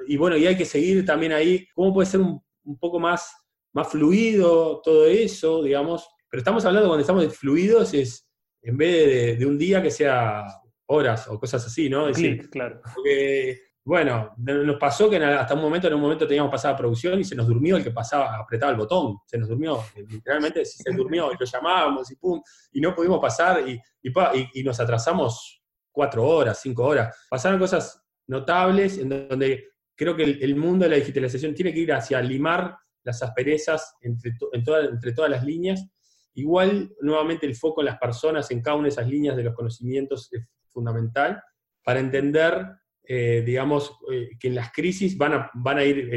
[0.07, 2.39] y bueno, y hay que seguir también ahí cómo puede ser un,
[2.79, 3.35] poco más,
[3.71, 6.07] más fluido todo eso, digamos.
[6.29, 8.29] Pero estamos hablando cuando estamos de fluidos es
[8.61, 10.43] en vez de, un día que sea
[10.85, 12.07] horas o cosas así, ¿no?
[12.07, 12.81] Es decir, claro.
[12.93, 17.25] Porque bueno, nos pasó que hasta un momento, en un momento teníamos pasada producción y
[17.25, 21.33] se nos durmió el que pasaba, apretaba el botón, se nos durmió, literalmente se durmió
[21.33, 22.41] y lo llamábamos y pum,
[22.71, 23.81] y no pudimos pasar y,
[24.53, 27.13] y, nos atrasamos cuatro horas, cinco horas.
[27.29, 31.91] Pasaron cosas notables en donde creo que el, mundo de la digitalización tiene que ir
[31.91, 35.85] hacia limar las asperezas entre, entre todas las líneas.
[36.35, 39.53] Igual, nuevamente, el foco en las personas, en cada una de esas líneas de los
[39.53, 41.43] conocimientos es fundamental
[41.83, 42.65] para entender
[43.05, 46.09] eh, digamos, eh, que en las crisis van a, van a ir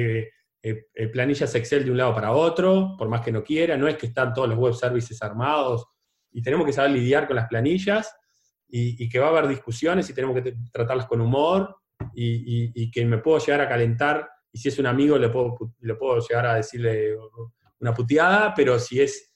[0.62, 3.96] eh, planillas Excel de un lado para otro, por más que no quiera, no es
[3.96, 5.86] que están todos los web services armados,
[6.32, 8.14] y tenemos que saber lidiar con las planillas,
[8.68, 11.76] y, que va a haber discusiones y tenemos que tratarlas con humor,
[12.14, 15.94] y, que me puedo llegar a calentar, y si es un amigo le puedo, le
[15.94, 17.16] puedo llegar a decirle
[17.80, 19.32] una puteada, pero si es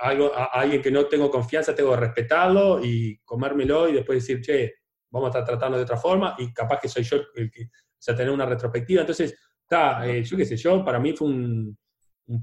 [0.00, 4.40] algo, a alguien que no tengo confianza, tengo que respetarlo y comérmelo y después decir,
[4.42, 4.74] che,
[5.14, 8.16] vamos a estar de otra forma y capaz que soy yo el que, o sea,
[8.16, 9.02] tener una retrospectiva.
[9.02, 11.78] Entonces, está, eh, yo qué sé yo, para mí fue un,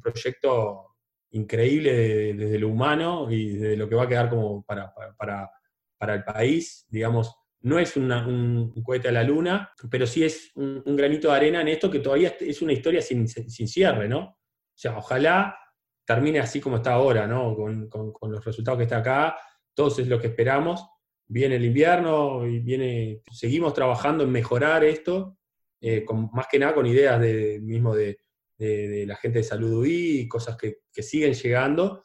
[0.01, 0.95] proyecto
[1.31, 6.23] increíble desde lo humano y de lo que va a quedar como para, para, el
[6.23, 11.35] país, digamos, no es un cohete a la luna, pero sí es un, granito de
[11.35, 14.19] arena en esto que todavía es una historia sin, cierre, ¿no?
[14.19, 15.57] O sea, ojalá
[16.05, 17.55] termine así como está ahora, ¿no?
[17.55, 19.35] Con, con los resultados que está acá,
[19.73, 20.85] todos es lo que esperamos,
[21.31, 25.37] viene el invierno y viene, seguimos trabajando en mejorar esto,
[25.79, 28.17] eh, con, más que nada con ideas de, mismo de,
[28.59, 32.03] la gente de Salud UI y cosas que, siguen llegando.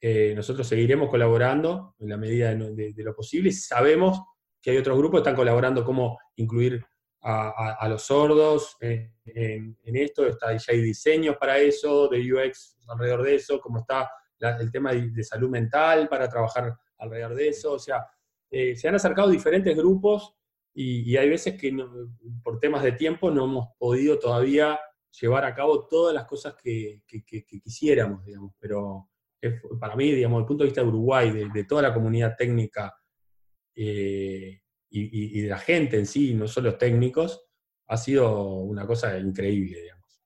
[0.00, 3.52] Eh, nosotros seguiremos colaborando en la medida de, lo posible.
[3.52, 4.22] Sabemos
[4.62, 6.82] que hay otros grupos que están colaborando cómo incluir
[7.20, 13.34] a, los sordos en, esto, está, ya hay diseños para eso, de UX alrededor de
[13.34, 17.78] eso, como está el tema de, de salud mental para trabajar alrededor de eso, o
[17.78, 18.06] sea,
[18.50, 20.34] eh, se han acercado diferentes grupos
[20.74, 21.76] y, hay veces que
[22.42, 24.78] por temas de tiempo no hemos podido todavía
[25.20, 27.02] llevar a cabo todas las cosas que,
[27.62, 29.10] quisiéramos, digamos, pero
[29.80, 32.96] para mí, digamos, desde el punto de vista de Uruguay, de, toda la comunidad técnica
[33.74, 37.44] eh, y, de la gente en sí, no solo los técnicos,
[37.88, 40.22] ha sido una cosa increíble, digamos.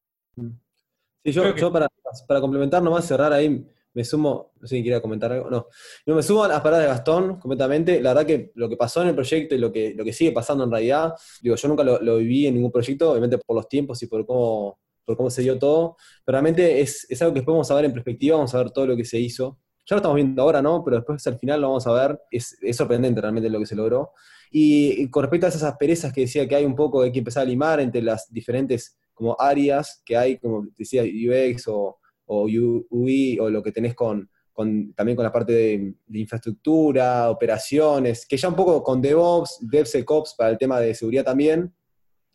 [1.25, 1.89] Sí, yo, para,
[2.29, 5.67] para complementar nomás, cerrar ahí, me sumo, no sé si quiera comentar algo, no.
[6.07, 8.01] No me sumo a las palabras de Gastón completamente.
[8.01, 10.33] La verdad que lo que pasó en el proyecto y lo que, lo que sigue
[10.33, 14.03] pasando en realidad, digo, yo nunca lo, viví en ningún proyecto, obviamente por los tiempos
[14.03, 17.55] y por cómo, por cómo se dio todo, pero realmente es, es algo que después
[17.55, 19.59] vamos a ver en perspectiva, vamos a ver todo lo que se hizo.
[19.85, 20.83] Ya lo estamos viendo ahora, ¿no?
[20.85, 22.21] Pero después al final lo vamos a ver.
[22.31, 24.13] Es, es sorprendente realmente lo que se logró.
[24.53, 27.43] Y, con respecto a esas asperezas que decía que hay un poco, hay que empezar
[27.43, 31.99] a limar entre las diferentes como áreas que hay, como decía UX o,
[32.35, 32.45] o
[32.91, 38.49] UI o lo que tenés con, también con la parte de, infraestructura, operaciones, que ya
[38.49, 41.73] un poco con DevOps, DevSecOps para el tema de seguridad también,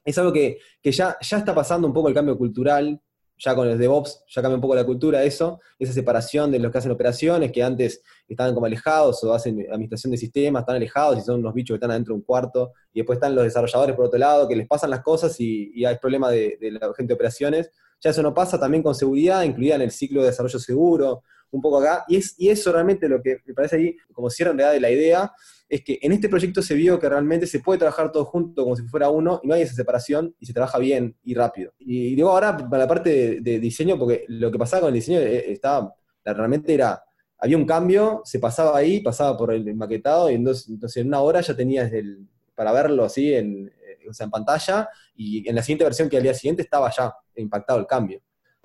[0.03, 3.01] es algo que, que ya, ya está pasando un poco el cambio cultural
[3.37, 6.71] ya con el DevOps ya cambia un poco la cultura eso, esa separación de los
[6.71, 11.19] que hacen operaciones, que antes estaban como alejados o hacen administración de sistemas, están alejados
[11.19, 13.95] y son unos bichos que están adentro de un cuarto, y después están los desarrolladores
[13.95, 17.09] por otro lado, que les pasan las cosas y, hay problema de, de, la gente
[17.09, 17.71] de operaciones.
[17.99, 21.61] Ya eso no pasa también con seguridad, incluida en el ciclo de desarrollo seguro, un
[21.61, 24.57] poco acá, y, es, y eso realmente lo que me parece ahí como cierre en
[24.57, 25.31] realidad de la idea,
[25.69, 28.75] es que en este proyecto se vio que realmente se puede trabajar todo junto como
[28.75, 31.73] si fuera uno y no hay esa separación y se trabaja bien y rápido.
[31.79, 35.19] Y, digo ahora para la parte de, diseño, porque lo que pasaba con el diseño
[35.19, 37.01] eh, estaba, realmente era,
[37.37, 41.21] había un cambio, se pasaba ahí, pasaba por el maquetado y entonces, entonces en una
[41.21, 43.71] hora ya tenías el, para verlo así en,
[44.07, 47.79] eh, en pantalla y en la siguiente versión que al día siguiente estaba ya impactado
[47.79, 48.21] el cambio.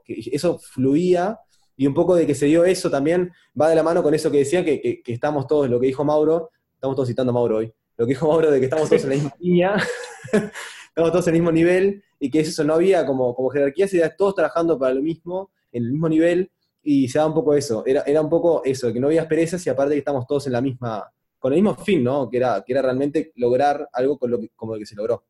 [0.07, 1.38] Eso fluía
[1.76, 4.31] y un poco de que se dio eso también va de la mano con eso
[4.31, 7.59] que decía, que, que estamos todos, lo que dijo Mauro, estamos todos citando a Mauro
[7.59, 9.76] hoy, lo que dijo Mauro de que estamos todos en la misma línea,
[10.88, 14.09] estamos todos en el mismo nivel, y que eso no había como, como jerarquía, sino
[14.16, 16.50] todos trabajando para lo mismo, en el mismo nivel,
[16.83, 19.64] y se da un poco eso, era, era un poco eso, que no había perezas
[19.66, 21.11] y aparte que estamos todos en la misma,
[21.42, 22.31] con el mismo fin, ¿no?
[22.31, 25.24] Que era, que era realmente lograr algo con lo como lo que se logró.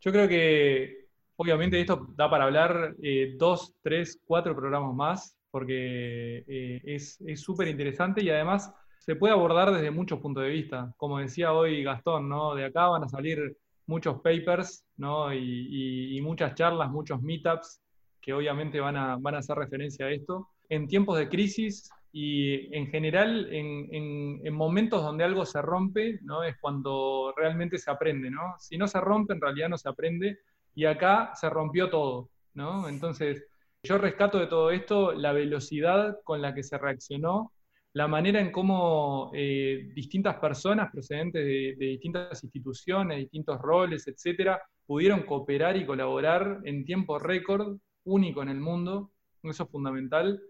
[0.00, 6.44] Yo creo que obviamente esto da para hablar eh, dos, tres, cuatro programas más, porque
[6.46, 10.94] eh, es súper interesante y además se puede abordar desde muchos puntos de vista.
[10.96, 12.54] Como decía hoy Gastón, ¿no?
[12.54, 15.34] De acá van a salir muchos papers, ¿no?
[15.34, 17.82] Y, muchas charlas, muchos meetups
[18.20, 20.48] que obviamente van a, van a hacer referencia a esto.
[20.68, 26.44] En tiempos de crisis y en general en, en, momentos donde algo se rompe, ¿no?
[26.44, 28.54] Es cuando realmente se aprende, ¿no?
[28.60, 30.38] Si no se rompe, en realidad no se aprende.
[30.76, 32.88] Y acá se rompió todo, ¿no?
[32.88, 33.44] Entonces,
[33.82, 37.52] yo rescato de todo esto la velocidad con la que se reaccionó
[37.94, 45.22] la manera en cómo eh, distintas personas procedentes de, distintas instituciones, distintos roles, etcétera, pudieron
[45.22, 49.10] cooperar y colaborar en tiempo récord, único en el mundo.
[49.42, 50.40] Eso es fundamental.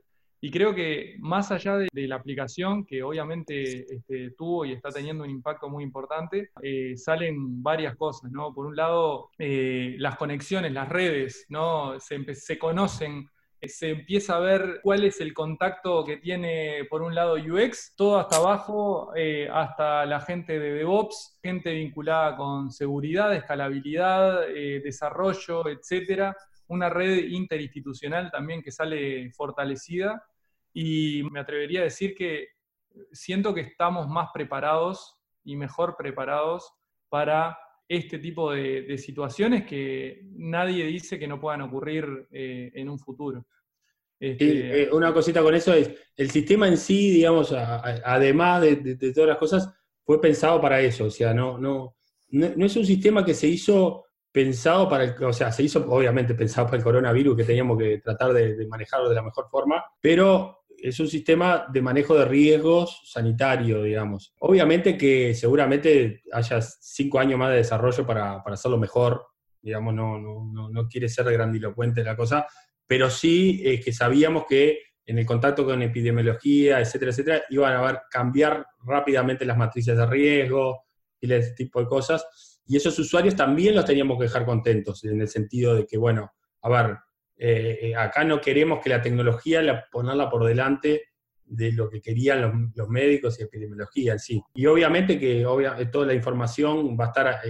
[0.44, 5.24] Y creo que más allá de, la aplicación, que obviamente este, tuvo y está teniendo
[5.24, 8.52] un impacto muy importante, eh, salen varias cosas, ¿no?
[8.52, 11.98] Por un lado, eh, las conexiones, las redes, ¿no?
[11.98, 13.26] Se, se conocen
[13.66, 18.18] se empieza a ver cuál es el contacto que tiene por un lado UX, todo
[18.18, 25.68] hasta abajo, eh, hasta la gente de DevOps, gente vinculada con seguridad, escalabilidad, eh, desarrollo,
[25.68, 26.36] etcétera.
[26.66, 30.22] Una red interinstitucional también que sale fortalecida.
[30.74, 32.48] Y me atrevería a decir que
[33.12, 36.72] siento que estamos más preparados y mejor preparados
[37.08, 37.56] para
[37.88, 43.46] este tipo de, situaciones que nadie dice que no puedan ocurrir eh, en un futuro.
[44.18, 49.28] Este, eh, una cosita con eso es, el sistema en sí, digamos, además de, todas
[49.28, 51.96] las cosas, fue pensado para eso, o sea, no, no,
[52.30, 56.34] no, es un sistema que se hizo pensado para el, o sea, se hizo obviamente
[56.34, 60.63] pensado para el coronavirus que teníamos que tratar de manejarlo de la mejor forma, pero
[60.88, 64.34] es un sistema de manejo de riesgos sanitario, digamos.
[64.40, 69.26] Obviamente que seguramente haya cinco años más de desarrollo para, hacerlo mejor,
[69.62, 72.46] digamos, no, no, no, quiere ser grandilocuente la cosa,
[72.86, 78.66] pero sí que sabíamos que en el contacto con epidemiología, etcétera, etcétera, iban a cambiar
[78.84, 80.84] rápidamente las matrices de riesgo
[81.18, 82.60] y ese tipo de cosas.
[82.66, 86.30] Y esos usuarios también los teníamos que dejar contentos, en el sentido de que, bueno,
[86.60, 86.98] a ver,
[87.36, 91.08] eh, eh, acá no queremos que la tecnología la, ponerla por delante
[91.44, 94.42] de lo que querían los, médicos y epidemiología en sí.
[94.54, 97.40] Y obviamente que eh, toda la información va a estar,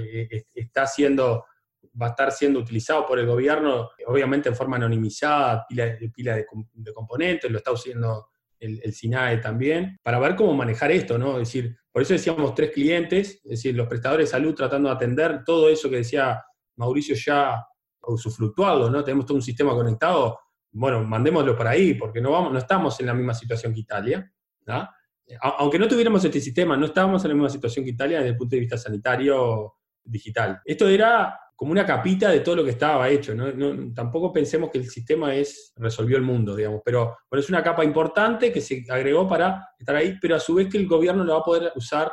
[0.54, 1.44] está siendo,
[2.00, 6.46] va a estar siendo utilizado por el gobierno, obviamente en forma anonimizada, pila, pila de,
[6.92, 11.32] componentes, lo está usando el, el, SINAE también, para ver cómo manejar esto, ¿no?
[11.32, 14.94] Es decir, por eso decíamos tres clientes, es decir, los prestadores de salud tratando de
[14.96, 16.42] atender todo eso que decía
[16.76, 17.64] Mauricio ya
[18.08, 19.02] usufructuarlo, ¿no?
[19.04, 20.38] Tenemos todo un sistema conectado,
[20.72, 24.30] bueno, mandémoslo para ahí, porque no, vamos, no estamos en la misma situación que Italia,
[25.40, 28.36] Aunque no tuviéramos este sistema, no estábamos en la misma situación que Italia desde el
[28.36, 30.60] punto de vista sanitario digital.
[30.64, 33.34] Esto era como una capita de todo lo que estaba hecho.
[33.34, 33.52] ¿no?
[33.52, 37.62] No- tampoco pensemos que el sistema es, resolvió el mundo, digamos, pero, pero es una
[37.62, 41.24] capa importante que se agregó para estar ahí, pero a su vez que el gobierno
[41.24, 42.12] lo va a poder usar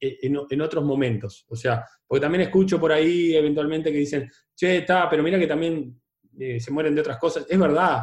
[0.00, 1.44] en, en otros momentos.
[1.48, 5.46] O sea, porque también escucho por ahí eventualmente que dicen, che, está, pero mira que
[5.46, 6.00] también
[6.38, 7.46] eh, se mueren de otras cosas.
[7.48, 8.02] Es verdad,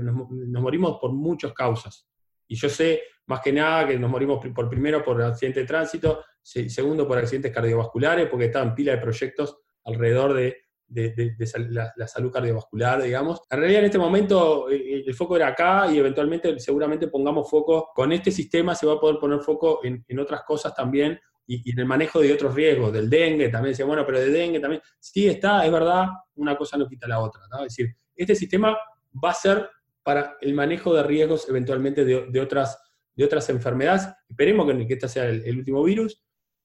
[0.00, 2.08] nos, mo- nos morimos por muchas causas.
[2.46, 6.24] Y yo sé, más que nada, que nos morimos por primero por accidente de tránsito,
[6.42, 10.56] se- segundo por accidentes cardiovasculares, porque estaban pila de proyectos alrededor de,
[10.90, 13.40] de- de- de la, la salud cardiovascular, digamos.
[13.50, 17.90] En realidad, en este momento, eh, el foco era acá y eventualmente, seguramente pongamos foco,
[17.94, 21.62] con este sistema se va a poder poner foco en, en otras cosas también y,
[21.68, 24.60] y en el manejo de otros riesgos, del dengue, también decía, bueno, pero de dengue
[24.60, 27.58] también, sí está, es verdad, una cosa no quita la otra, ¿no?
[27.64, 28.76] Es decir, este sistema
[29.24, 29.68] va a ser
[30.02, 32.78] para el manejo de riesgos eventualmente de, de otras,
[33.14, 34.08] de otras enfermedades.
[34.28, 36.22] Esperemos que, que este sea el, el último virus,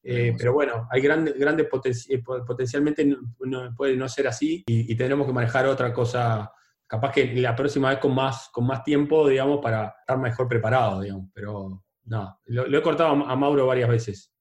[0.07, 4.27] eh, pero bueno, hay grandes, grandes poten- eh, po- potencialmente no, no- puede no ser
[4.27, 6.51] así y, y tendremos que manejar otra cosa,
[6.87, 11.01] capaz que la próxima vez con más, con más tiempo, digamos, para estar mejor preparado,
[11.01, 11.29] digamos.
[11.33, 14.31] Pero no, lo, lo he cortado a, Mauro varias veces.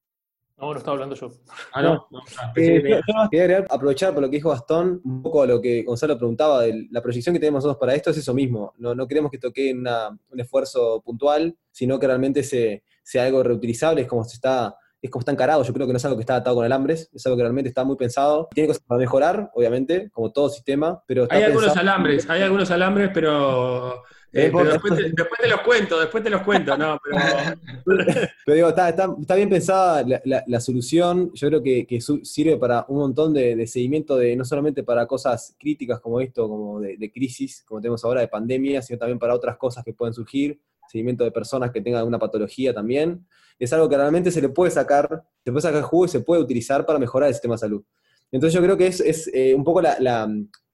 [0.57, 1.29] No, no estaba hablando yo.
[1.73, 2.19] Ah, no, no,
[2.53, 5.59] pensé Eh, que yo, quería aprovechar por lo que dijo Gastón, un poco a lo
[5.59, 8.71] que Gonzalo preguntaba, de la proyección que tenemos nosotros para esto es eso mismo.
[8.77, 13.43] No, no queremos que toque una- un esfuerzo puntual, sino que realmente se- sea algo
[13.43, 14.73] reutilizable, es como se está,
[15.05, 15.63] es como está encarado.
[15.63, 17.69] Yo creo que no es algo que está atado con alambres, es algo que realmente
[17.69, 18.47] está muy pensado.
[18.53, 22.41] Tiene cosas para mejorar, obviamente, como todo sistema, pero está Hay algunos pensado- alambres, hay
[22.41, 26.77] algunos alambres, pero, eh, pero después, te, después te los cuento, después te los cuento,
[26.77, 27.17] no, pero
[28.45, 31.99] Pero digo, está, está- está bien pensada la, la- la solución, yo creo que, que
[32.01, 36.47] sirve para un montón de, de seguimiento, de, no solamente para cosas críticas como esto,
[36.49, 39.93] como de, de crisis, como tenemos ahora, de pandemia, sino también para otras cosas que
[39.93, 43.25] pueden surgir, seguimiento de personas que tengan alguna patología también.
[43.59, 46.41] Es algo que realmente se le puede sacar, se puede sacar jugo y se puede
[46.41, 47.83] utilizar para mejorar el sistema de salud.
[48.31, 50.27] Entonces yo creo que es, es, eh, un poco la, la-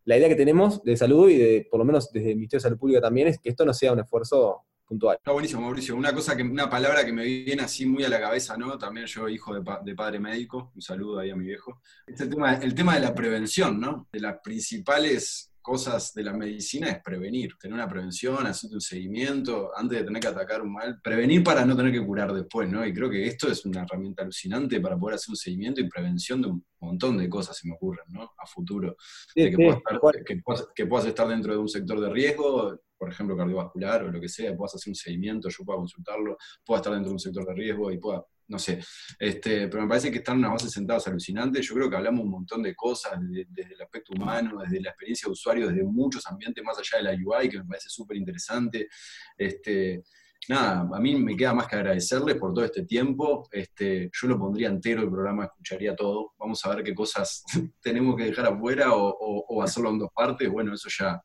[0.06, 2.80] idea que tenemos de salud y de, por lo menos desde el Ministerio de Salud
[2.80, 5.18] Pública también, es que esto no sea un esfuerzo puntual.
[5.18, 5.96] Está buenísimo, Mauricio.
[5.96, 8.78] Una cosa que, una palabra que me viene así muy a la cabeza, ¿no?
[8.78, 11.82] También yo, hijo de, de padre médico, un saludo ahí a mi viejo.
[12.08, 14.08] Es el tema, el tema de la prevención, ¿no?
[14.12, 19.72] De las principales cosas de la medicina es prevenir, tener una prevención, hacer un seguimiento,
[19.76, 22.86] antes de tener que atacar un mal, prevenir para no tener que curar después, ¿no?
[22.86, 26.42] Y creo que esto es una herramienta alucinante para poder hacer un seguimiento y prevención
[26.42, 28.32] de un montón de cosas, se me ocurren, ¿no?
[28.38, 28.96] A futuro
[29.34, 30.24] Sí, de que, sí, puedas estar, tal cual.
[30.26, 34.12] que, puedas, que puedas estar dentro de un sector de riesgo, por ejemplo, cardiovascular o
[34.12, 37.20] lo que sea, puedas hacer un seguimiento, yo pueda consultarlo, pueda estar dentro de un
[37.20, 38.80] sector de riesgo y pueda, no sé.
[39.18, 41.66] Este, pero me parece que están unas bases sentadas alucinantes.
[41.66, 45.28] Yo creo que hablamos un montón de cosas desde, el aspecto humano, desde la experiencia
[45.28, 48.90] de usuario, desde muchos ambientes más allá de la UI, que me parece súper interesante.
[49.38, 50.04] Este,
[50.50, 53.48] nada, a mí me queda más que agradecerles por todo este tiempo.
[53.52, 56.34] Este, yo lo pondría entero el programa, escucharía todo.
[56.38, 57.44] Vamos a ver qué cosas
[57.82, 60.50] tenemos que dejar afuera o hacerlo en dos partes.
[60.50, 61.22] Bueno, eso ya.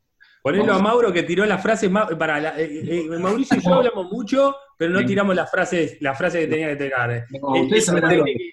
[0.52, 0.78] Ponelo a.
[0.78, 4.54] Mauro que tiró la frase ma- para la- eh, eh, Mauricio y yo hablamos mucho,
[4.76, 7.10] pero no tiramos la frase, la frase que tenía que tirar.
[7.10, 7.24] eh.
[7.42, 7.68] No, El,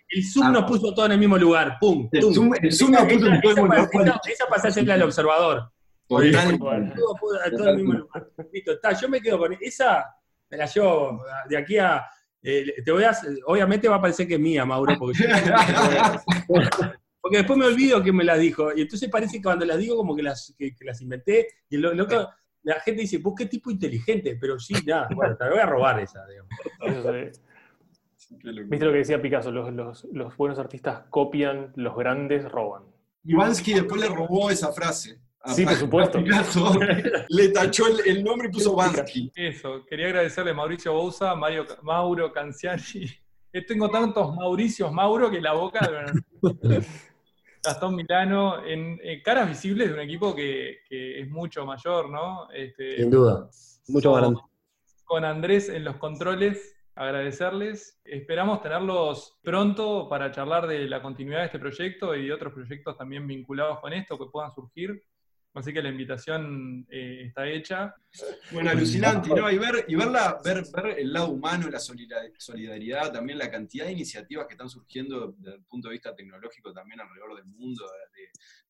[0.09, 1.77] el- Zoom nos puso todo en el mismo lugar.
[1.79, 2.09] ¡Pum!
[2.11, 2.21] El.
[2.33, 3.75] Zoom, el Zoom nos puso en todo el mundo.
[3.75, 5.71] esa, esa, esa pasá a hacerla al observador.
[6.07, 6.19] Todo
[7.57, 8.27] todo el mismo lugar.
[8.51, 10.05] Listo, está, yo me quedo con esa,
[10.49, 12.05] me la llevo de aquí a.
[12.41, 13.11] eh, te voy a,
[13.45, 15.27] obviamente va a parecer que es mía, Mauro, porque, yo-
[17.23, 18.75] porque después me olvido que me las dijo.
[18.75, 21.47] Y entonces parece que cuando las digo, como que las, que, que las inventé.
[21.69, 22.29] Y lo, loco,
[22.63, 25.65] la gente dice, vos qué tipo inteligente, pero sí, nada, bueno, te la voy a
[25.65, 26.51] robar esa, digamos.
[28.69, 29.51] ¿Viste lo que decía Picasso?
[29.51, 32.83] Los, los- los buenos artistas copian, los grandes roban.
[33.23, 35.19] Ivansky después le robó esa frase.
[35.41, 36.21] A- Sí, por supuesto.
[36.23, 36.73] Picasso.
[37.29, 39.31] le tachó el, el nombre y puso Vansky.
[39.35, 42.81] Eso, quería agradecerle a Mauricio Bouza, Mario, Mauro Canciani.
[43.51, 45.79] Eh, Tengo tantos Mauricios Mauro que la boca.
[47.63, 52.49] Gastón Milano, en, en caras visibles de un equipo que, que es mucho mayor, ¿no?
[52.51, 53.49] Este, duda.
[53.87, 54.41] Mucho más grande.
[55.05, 58.01] con Andrés en los controles, agradecerles.
[58.03, 62.97] Esperamos tenerlos pronto para charlar de la continuidad de este proyecto y de otros proyectos
[62.97, 65.01] también vinculados con esto que puedan surgir.
[65.55, 67.93] Así que la invitación eh, está hecha.
[68.51, 69.51] Bueno, alucinante, ¿no?
[69.51, 73.85] Y ver, y verla, ver, ver el lado humano, la solidar- solidaridad, también la cantidad
[73.85, 77.85] de iniciativas que están surgiendo desde el punto de vista tecnológico también alrededor del mundo,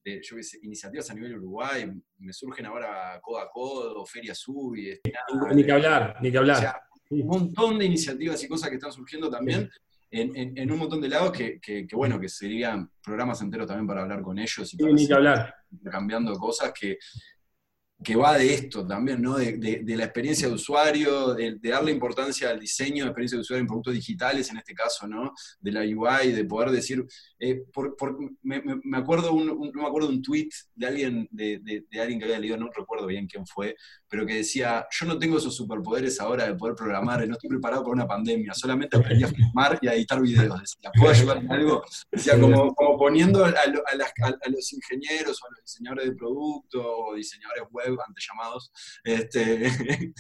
[0.04, 4.36] de, de, yo sé, iniciativas a nivel Uruguay, me surgen ahora Codo a Codo, Feria
[4.36, 5.14] Subi, este,
[5.54, 6.58] Ni que hablar, ni que o hablar.
[6.58, 6.82] sea,
[7.12, 9.70] un montón de iniciativas y cosas que están surgiendo también
[10.22, 13.68] en, en- en un montón de lados que, que- que, bueno, que serían programas enteros
[13.68, 16.98] también para hablar con ellos y para seguir cambiando cosas que
[18.04, 19.38] que va de esto también, ¿no?
[19.38, 23.38] De, de- de la experiencia de usuario, de, de darle importancia al diseño de experiencia
[23.38, 25.34] de usuario en productos digitales, en este caso, ¿no?
[25.60, 27.06] De la UI, de poder decir,
[27.40, 31.28] eh, por- por- me, me- acuerdo un, un- no me acuerdo un tweet de alguien,
[31.32, 31.62] de,
[32.02, 33.76] alguien que había leído, no recuerdo bien quién fue,
[34.10, 37.84] pero que decía, yo no tengo esos superpoderes ahora de poder programar, no estoy preparado
[37.84, 41.52] para una pandemia, solamente aprendí a filmar y a editar videos, decía, ¿puedo ayudar en
[41.52, 41.84] algo?
[42.12, 46.06] Decía, como, como poniendo a, a las- a- a los ingenieros o a los diseñadores
[46.10, 48.72] de producto o diseñadores web, antes llamados,
[49.04, 49.70] este,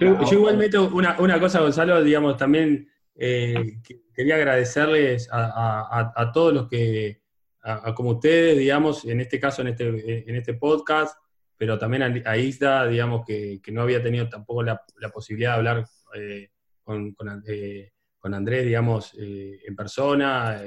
[0.00, 6.00] Yo, yo igualmente una, una cosa, Gonzalo, digamos, también eh, que- quería agradecerles a, a-
[6.00, 7.20] a- a todos los que,
[7.62, 11.16] a, como ustedes, digamos, en este caso, en este, en este podcast,
[11.56, 15.56] pero también a, Isda, digamos, que, que no había tenido tampoco la, la posibilidad de
[15.58, 15.84] hablar
[16.14, 16.48] eh,
[16.82, 17.14] con,
[17.46, 20.60] eh, con Andrés, digamos, eh, en persona,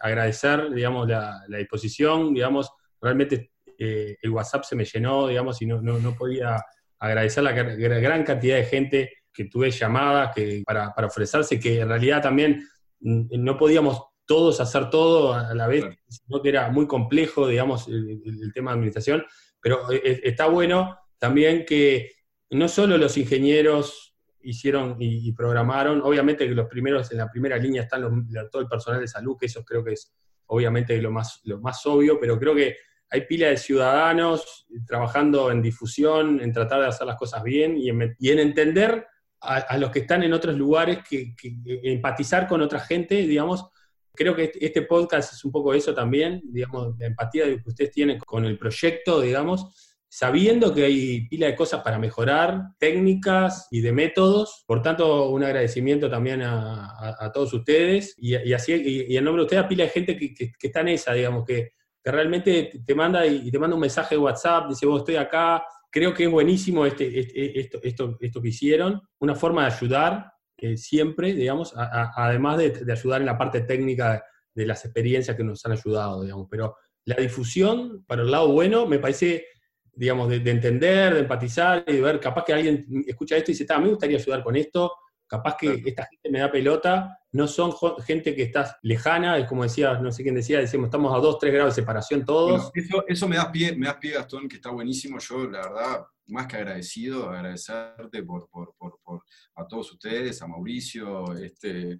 [0.00, 2.70] agradecer, digamos, la, la disposición, digamos,
[3.00, 6.62] realmente eh, el WhatsApp se me llenó, digamos, y no, no, no podía
[6.98, 11.60] agradecer la gra- gra- gran cantidad de gente que tuve llamadas que, para, para ofrecerse,
[11.60, 12.66] que en realidad también
[13.00, 17.86] mm, no podíamos todos hacer todo a la vez, sino que era muy complejo, digamos,
[17.88, 19.24] el, tema de administración,
[19.60, 22.10] pero eh, eh, está bueno también que
[22.50, 27.82] no solo los ingenieros hicieron y, programaron, obviamente que los primeros en la primera línea
[27.82, 30.12] están los- todo el personal de salud, que eso creo que es
[30.46, 32.76] obviamente lo más, lo más obvio, pero creo que
[33.10, 37.88] hay pila de ciudadanos trabajando en difusión, en tratar de hacer las cosas bien y
[37.90, 39.06] en, y en entender
[39.40, 43.68] a, a los que están en otros lugares, que, que- empatizar con otra gente, digamos.
[44.14, 47.90] Creo que este, este podcast es un poco eso también, digamos, la empatía que ustedes
[47.90, 53.82] tienen con el proyecto, digamos, sabiendo que hay pila de cosas para mejorar, técnicas y
[53.82, 54.64] de métodos.
[54.66, 59.16] Por tanto, un agradecimiento también a, a- a todos ustedes y, y así, y, y
[59.18, 61.44] en nombre de ustedes a pila de gente que, que- que está en esa, digamos,
[61.44, 61.72] que,
[62.06, 65.64] que realmente te- manda y te manda un mensaje de WhatsApp, dice, vos estoy acá,
[65.90, 70.32] creo que es buenísimo este, este- esto, esto, esto que hicieron, una forma de ayudar
[70.56, 74.22] eh, siempre, digamos, a- a- además de, de ayudar en la parte técnica
[74.54, 76.76] de, las experiencias que nos han ayudado, digamos, pero
[77.06, 79.44] la difusión, para el lado bueno, me parece,
[79.92, 83.54] digamos, de, de entender, de empatizar y de ver, capaz que alguien escucha esto y
[83.54, 84.92] dice, "Ta, me gustaría ayudar con esto,
[85.26, 85.82] capaz que Claro.
[85.86, 87.72] esta gente me da pelota, no son
[88.04, 91.38] gente que está lejana, es como decía, no sé quién decía, decimos, estamos a 2,
[91.38, 92.50] 3 grados de separación todos.
[92.50, 95.18] Bueno, eso, eso me das pie, me das pie, Gastón, que está buenísimo.
[95.18, 99.22] Yo, la verdad, más que agradecido, agradecerte por, por, por- por-
[99.56, 101.98] a todos ustedes, a Mauricio, este,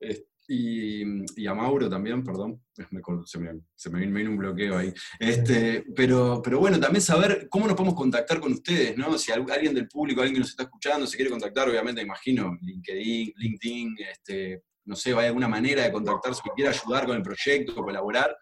[0.00, 1.02] es- y,
[1.42, 2.62] y a Mauro también, perdón.
[2.72, 4.92] Se, me, se vino, un bloqueo ahí.
[5.18, 9.16] Este, pero, pero bueno, también saber cómo nos podemos contactar con ustedes, ¿no?
[9.18, 12.56] Si al- alguien del público, alguien que nos está escuchando, se quiere contactar, obviamente, imagino,
[12.60, 17.22] LinkedIn, LinkedIn, este, no sé, ¿hay alguna manera de contactarse que quiera ayudar con el
[17.22, 18.36] proyecto, colaborar?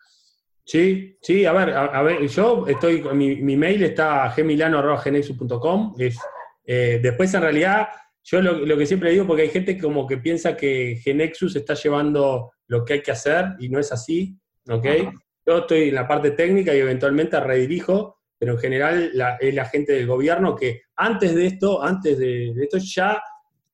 [0.67, 6.19] Sí, sí, a ver, a, ver, yo estoy, mi, mi mail está gemilano.genexus.com, es,
[6.67, 7.89] eh, después en realidad,
[8.25, 11.75] yo lo, lo que siempre digo, porque hay gente como que piensa que Genexus está
[11.75, 14.37] llevando lo que hay que hacer y no es así,
[14.69, 14.87] ¿ok?
[14.87, 15.13] Ajá.
[15.47, 19.67] Yo estoy en la parte técnica y eventualmente redirijo, pero en general la- es la
[19.67, 23.23] gente del gobierno que antes de esto, antes de, de esto ya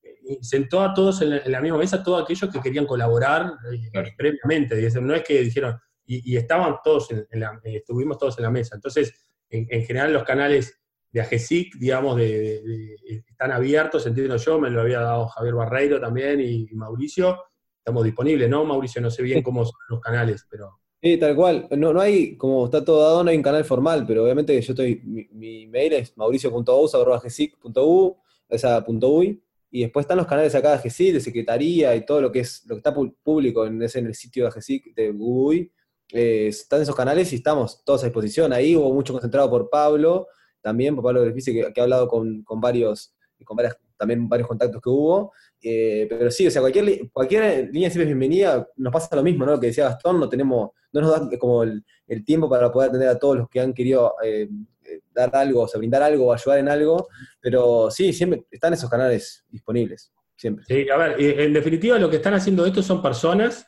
[0.02, 3.52] eh, sentó a todos en la, en la misma mesa, todos aquellos que querían colaborar
[3.72, 4.08] eh, Claro.
[4.16, 8.36] previamente, no es que dijeron, y, y estaban todos, en, en la, eh, estuvimos todos
[8.38, 8.74] en la mesa.
[8.74, 9.14] Entonces,
[9.48, 10.79] en, en general los canales
[11.12, 12.96] de AGESIC, digamos, de, de- de-
[13.26, 17.38] están abiertos, entiendo yo, me lo había dado Javier Barreiro también y, y Mauricio,
[17.78, 18.64] estamos disponibles, ¿no?
[18.64, 20.78] Mauricio, no sé bien cómo son los canales, pero...
[21.02, 21.66] Sí, tal cual.
[21.78, 24.72] No, no hay, como está todo dado, no hay un canal formal, pero obviamente yo
[24.72, 28.16] estoy, mi, mi mail es mauricio.ous.gesic.u,
[28.48, 32.20] esa punto .uy, y después están los canales acá de GESIC, de Secretaría y todo
[32.20, 35.10] lo que es, lo que está público en, ese, en el sitio de GESIC de
[35.12, 35.72] GUI,
[36.12, 38.52] eh, están esos canales y estamos todos a disposición.
[38.52, 40.26] Ahí hubo mucho concentrado por Pablo,
[40.60, 44.48] también por Pablo Grefice, que, que ha hablado con, con varios, con varias, también varios
[44.48, 45.32] contactos que hubo.
[45.62, 49.44] Eh, pero sí, o sea, cualquier, cualquier línea siempre es bienvenida, nos pasa lo mismo,
[49.44, 49.52] ¿no?
[49.52, 52.88] Lo que decía Gastón, no tenemos, no nos da como el, el tiempo para poder
[52.88, 54.48] atender a todos los que han querido eh,
[54.84, 57.08] eh, dar algo, o sea, brindar algo o ayudar en algo,
[57.40, 60.64] pero sí, siempre están esos canales disponibles, siempre.
[60.66, 63.66] Sí, a ver, en definitiva lo que están haciendo esto son personas,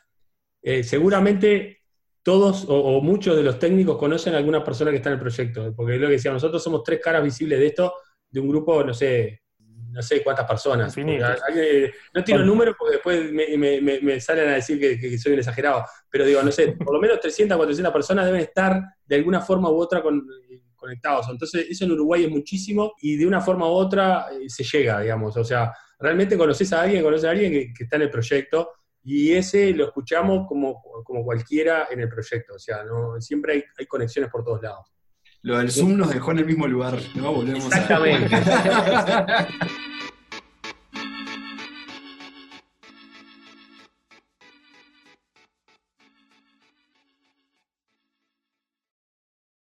[0.81, 1.82] seguramente
[2.23, 5.19] todos o, o muchos de los técnicos conocen a alguna persona que está en el
[5.19, 7.93] proyecto, porque es lo que decía, nosotros somos tres caras visibles de esto,
[8.29, 9.41] de un grupo, no sé,
[9.91, 10.91] no sé cuántas personas.
[11.47, 15.17] Alguien- no tiro números porque después me, me- me- me salen a decir que, que
[15.19, 18.81] soy un exagerado, pero digo, no sé, por lo menos 300, 400 personas deben estar
[19.05, 20.25] de alguna forma u otra con-
[20.75, 21.27] conectados.
[21.29, 24.99] Entonces, eso en Uruguay es muchísimo y de una forma u otra eh, se llega,
[25.01, 25.37] digamos.
[25.37, 28.71] O sea, realmente conoces a alguien, conoces a alguien que, que está en el proyecto
[29.03, 32.55] y ese lo escuchamos como, como cualquiera en el proyecto.
[32.55, 34.93] O sea, no, siempre hay, hay conexiones por todos lados.
[35.41, 36.97] Lo del Zoom nos dejó en el mismo lugar.
[37.15, 37.33] ¿no?
[37.33, 38.35] Volvemos a- Exactamente.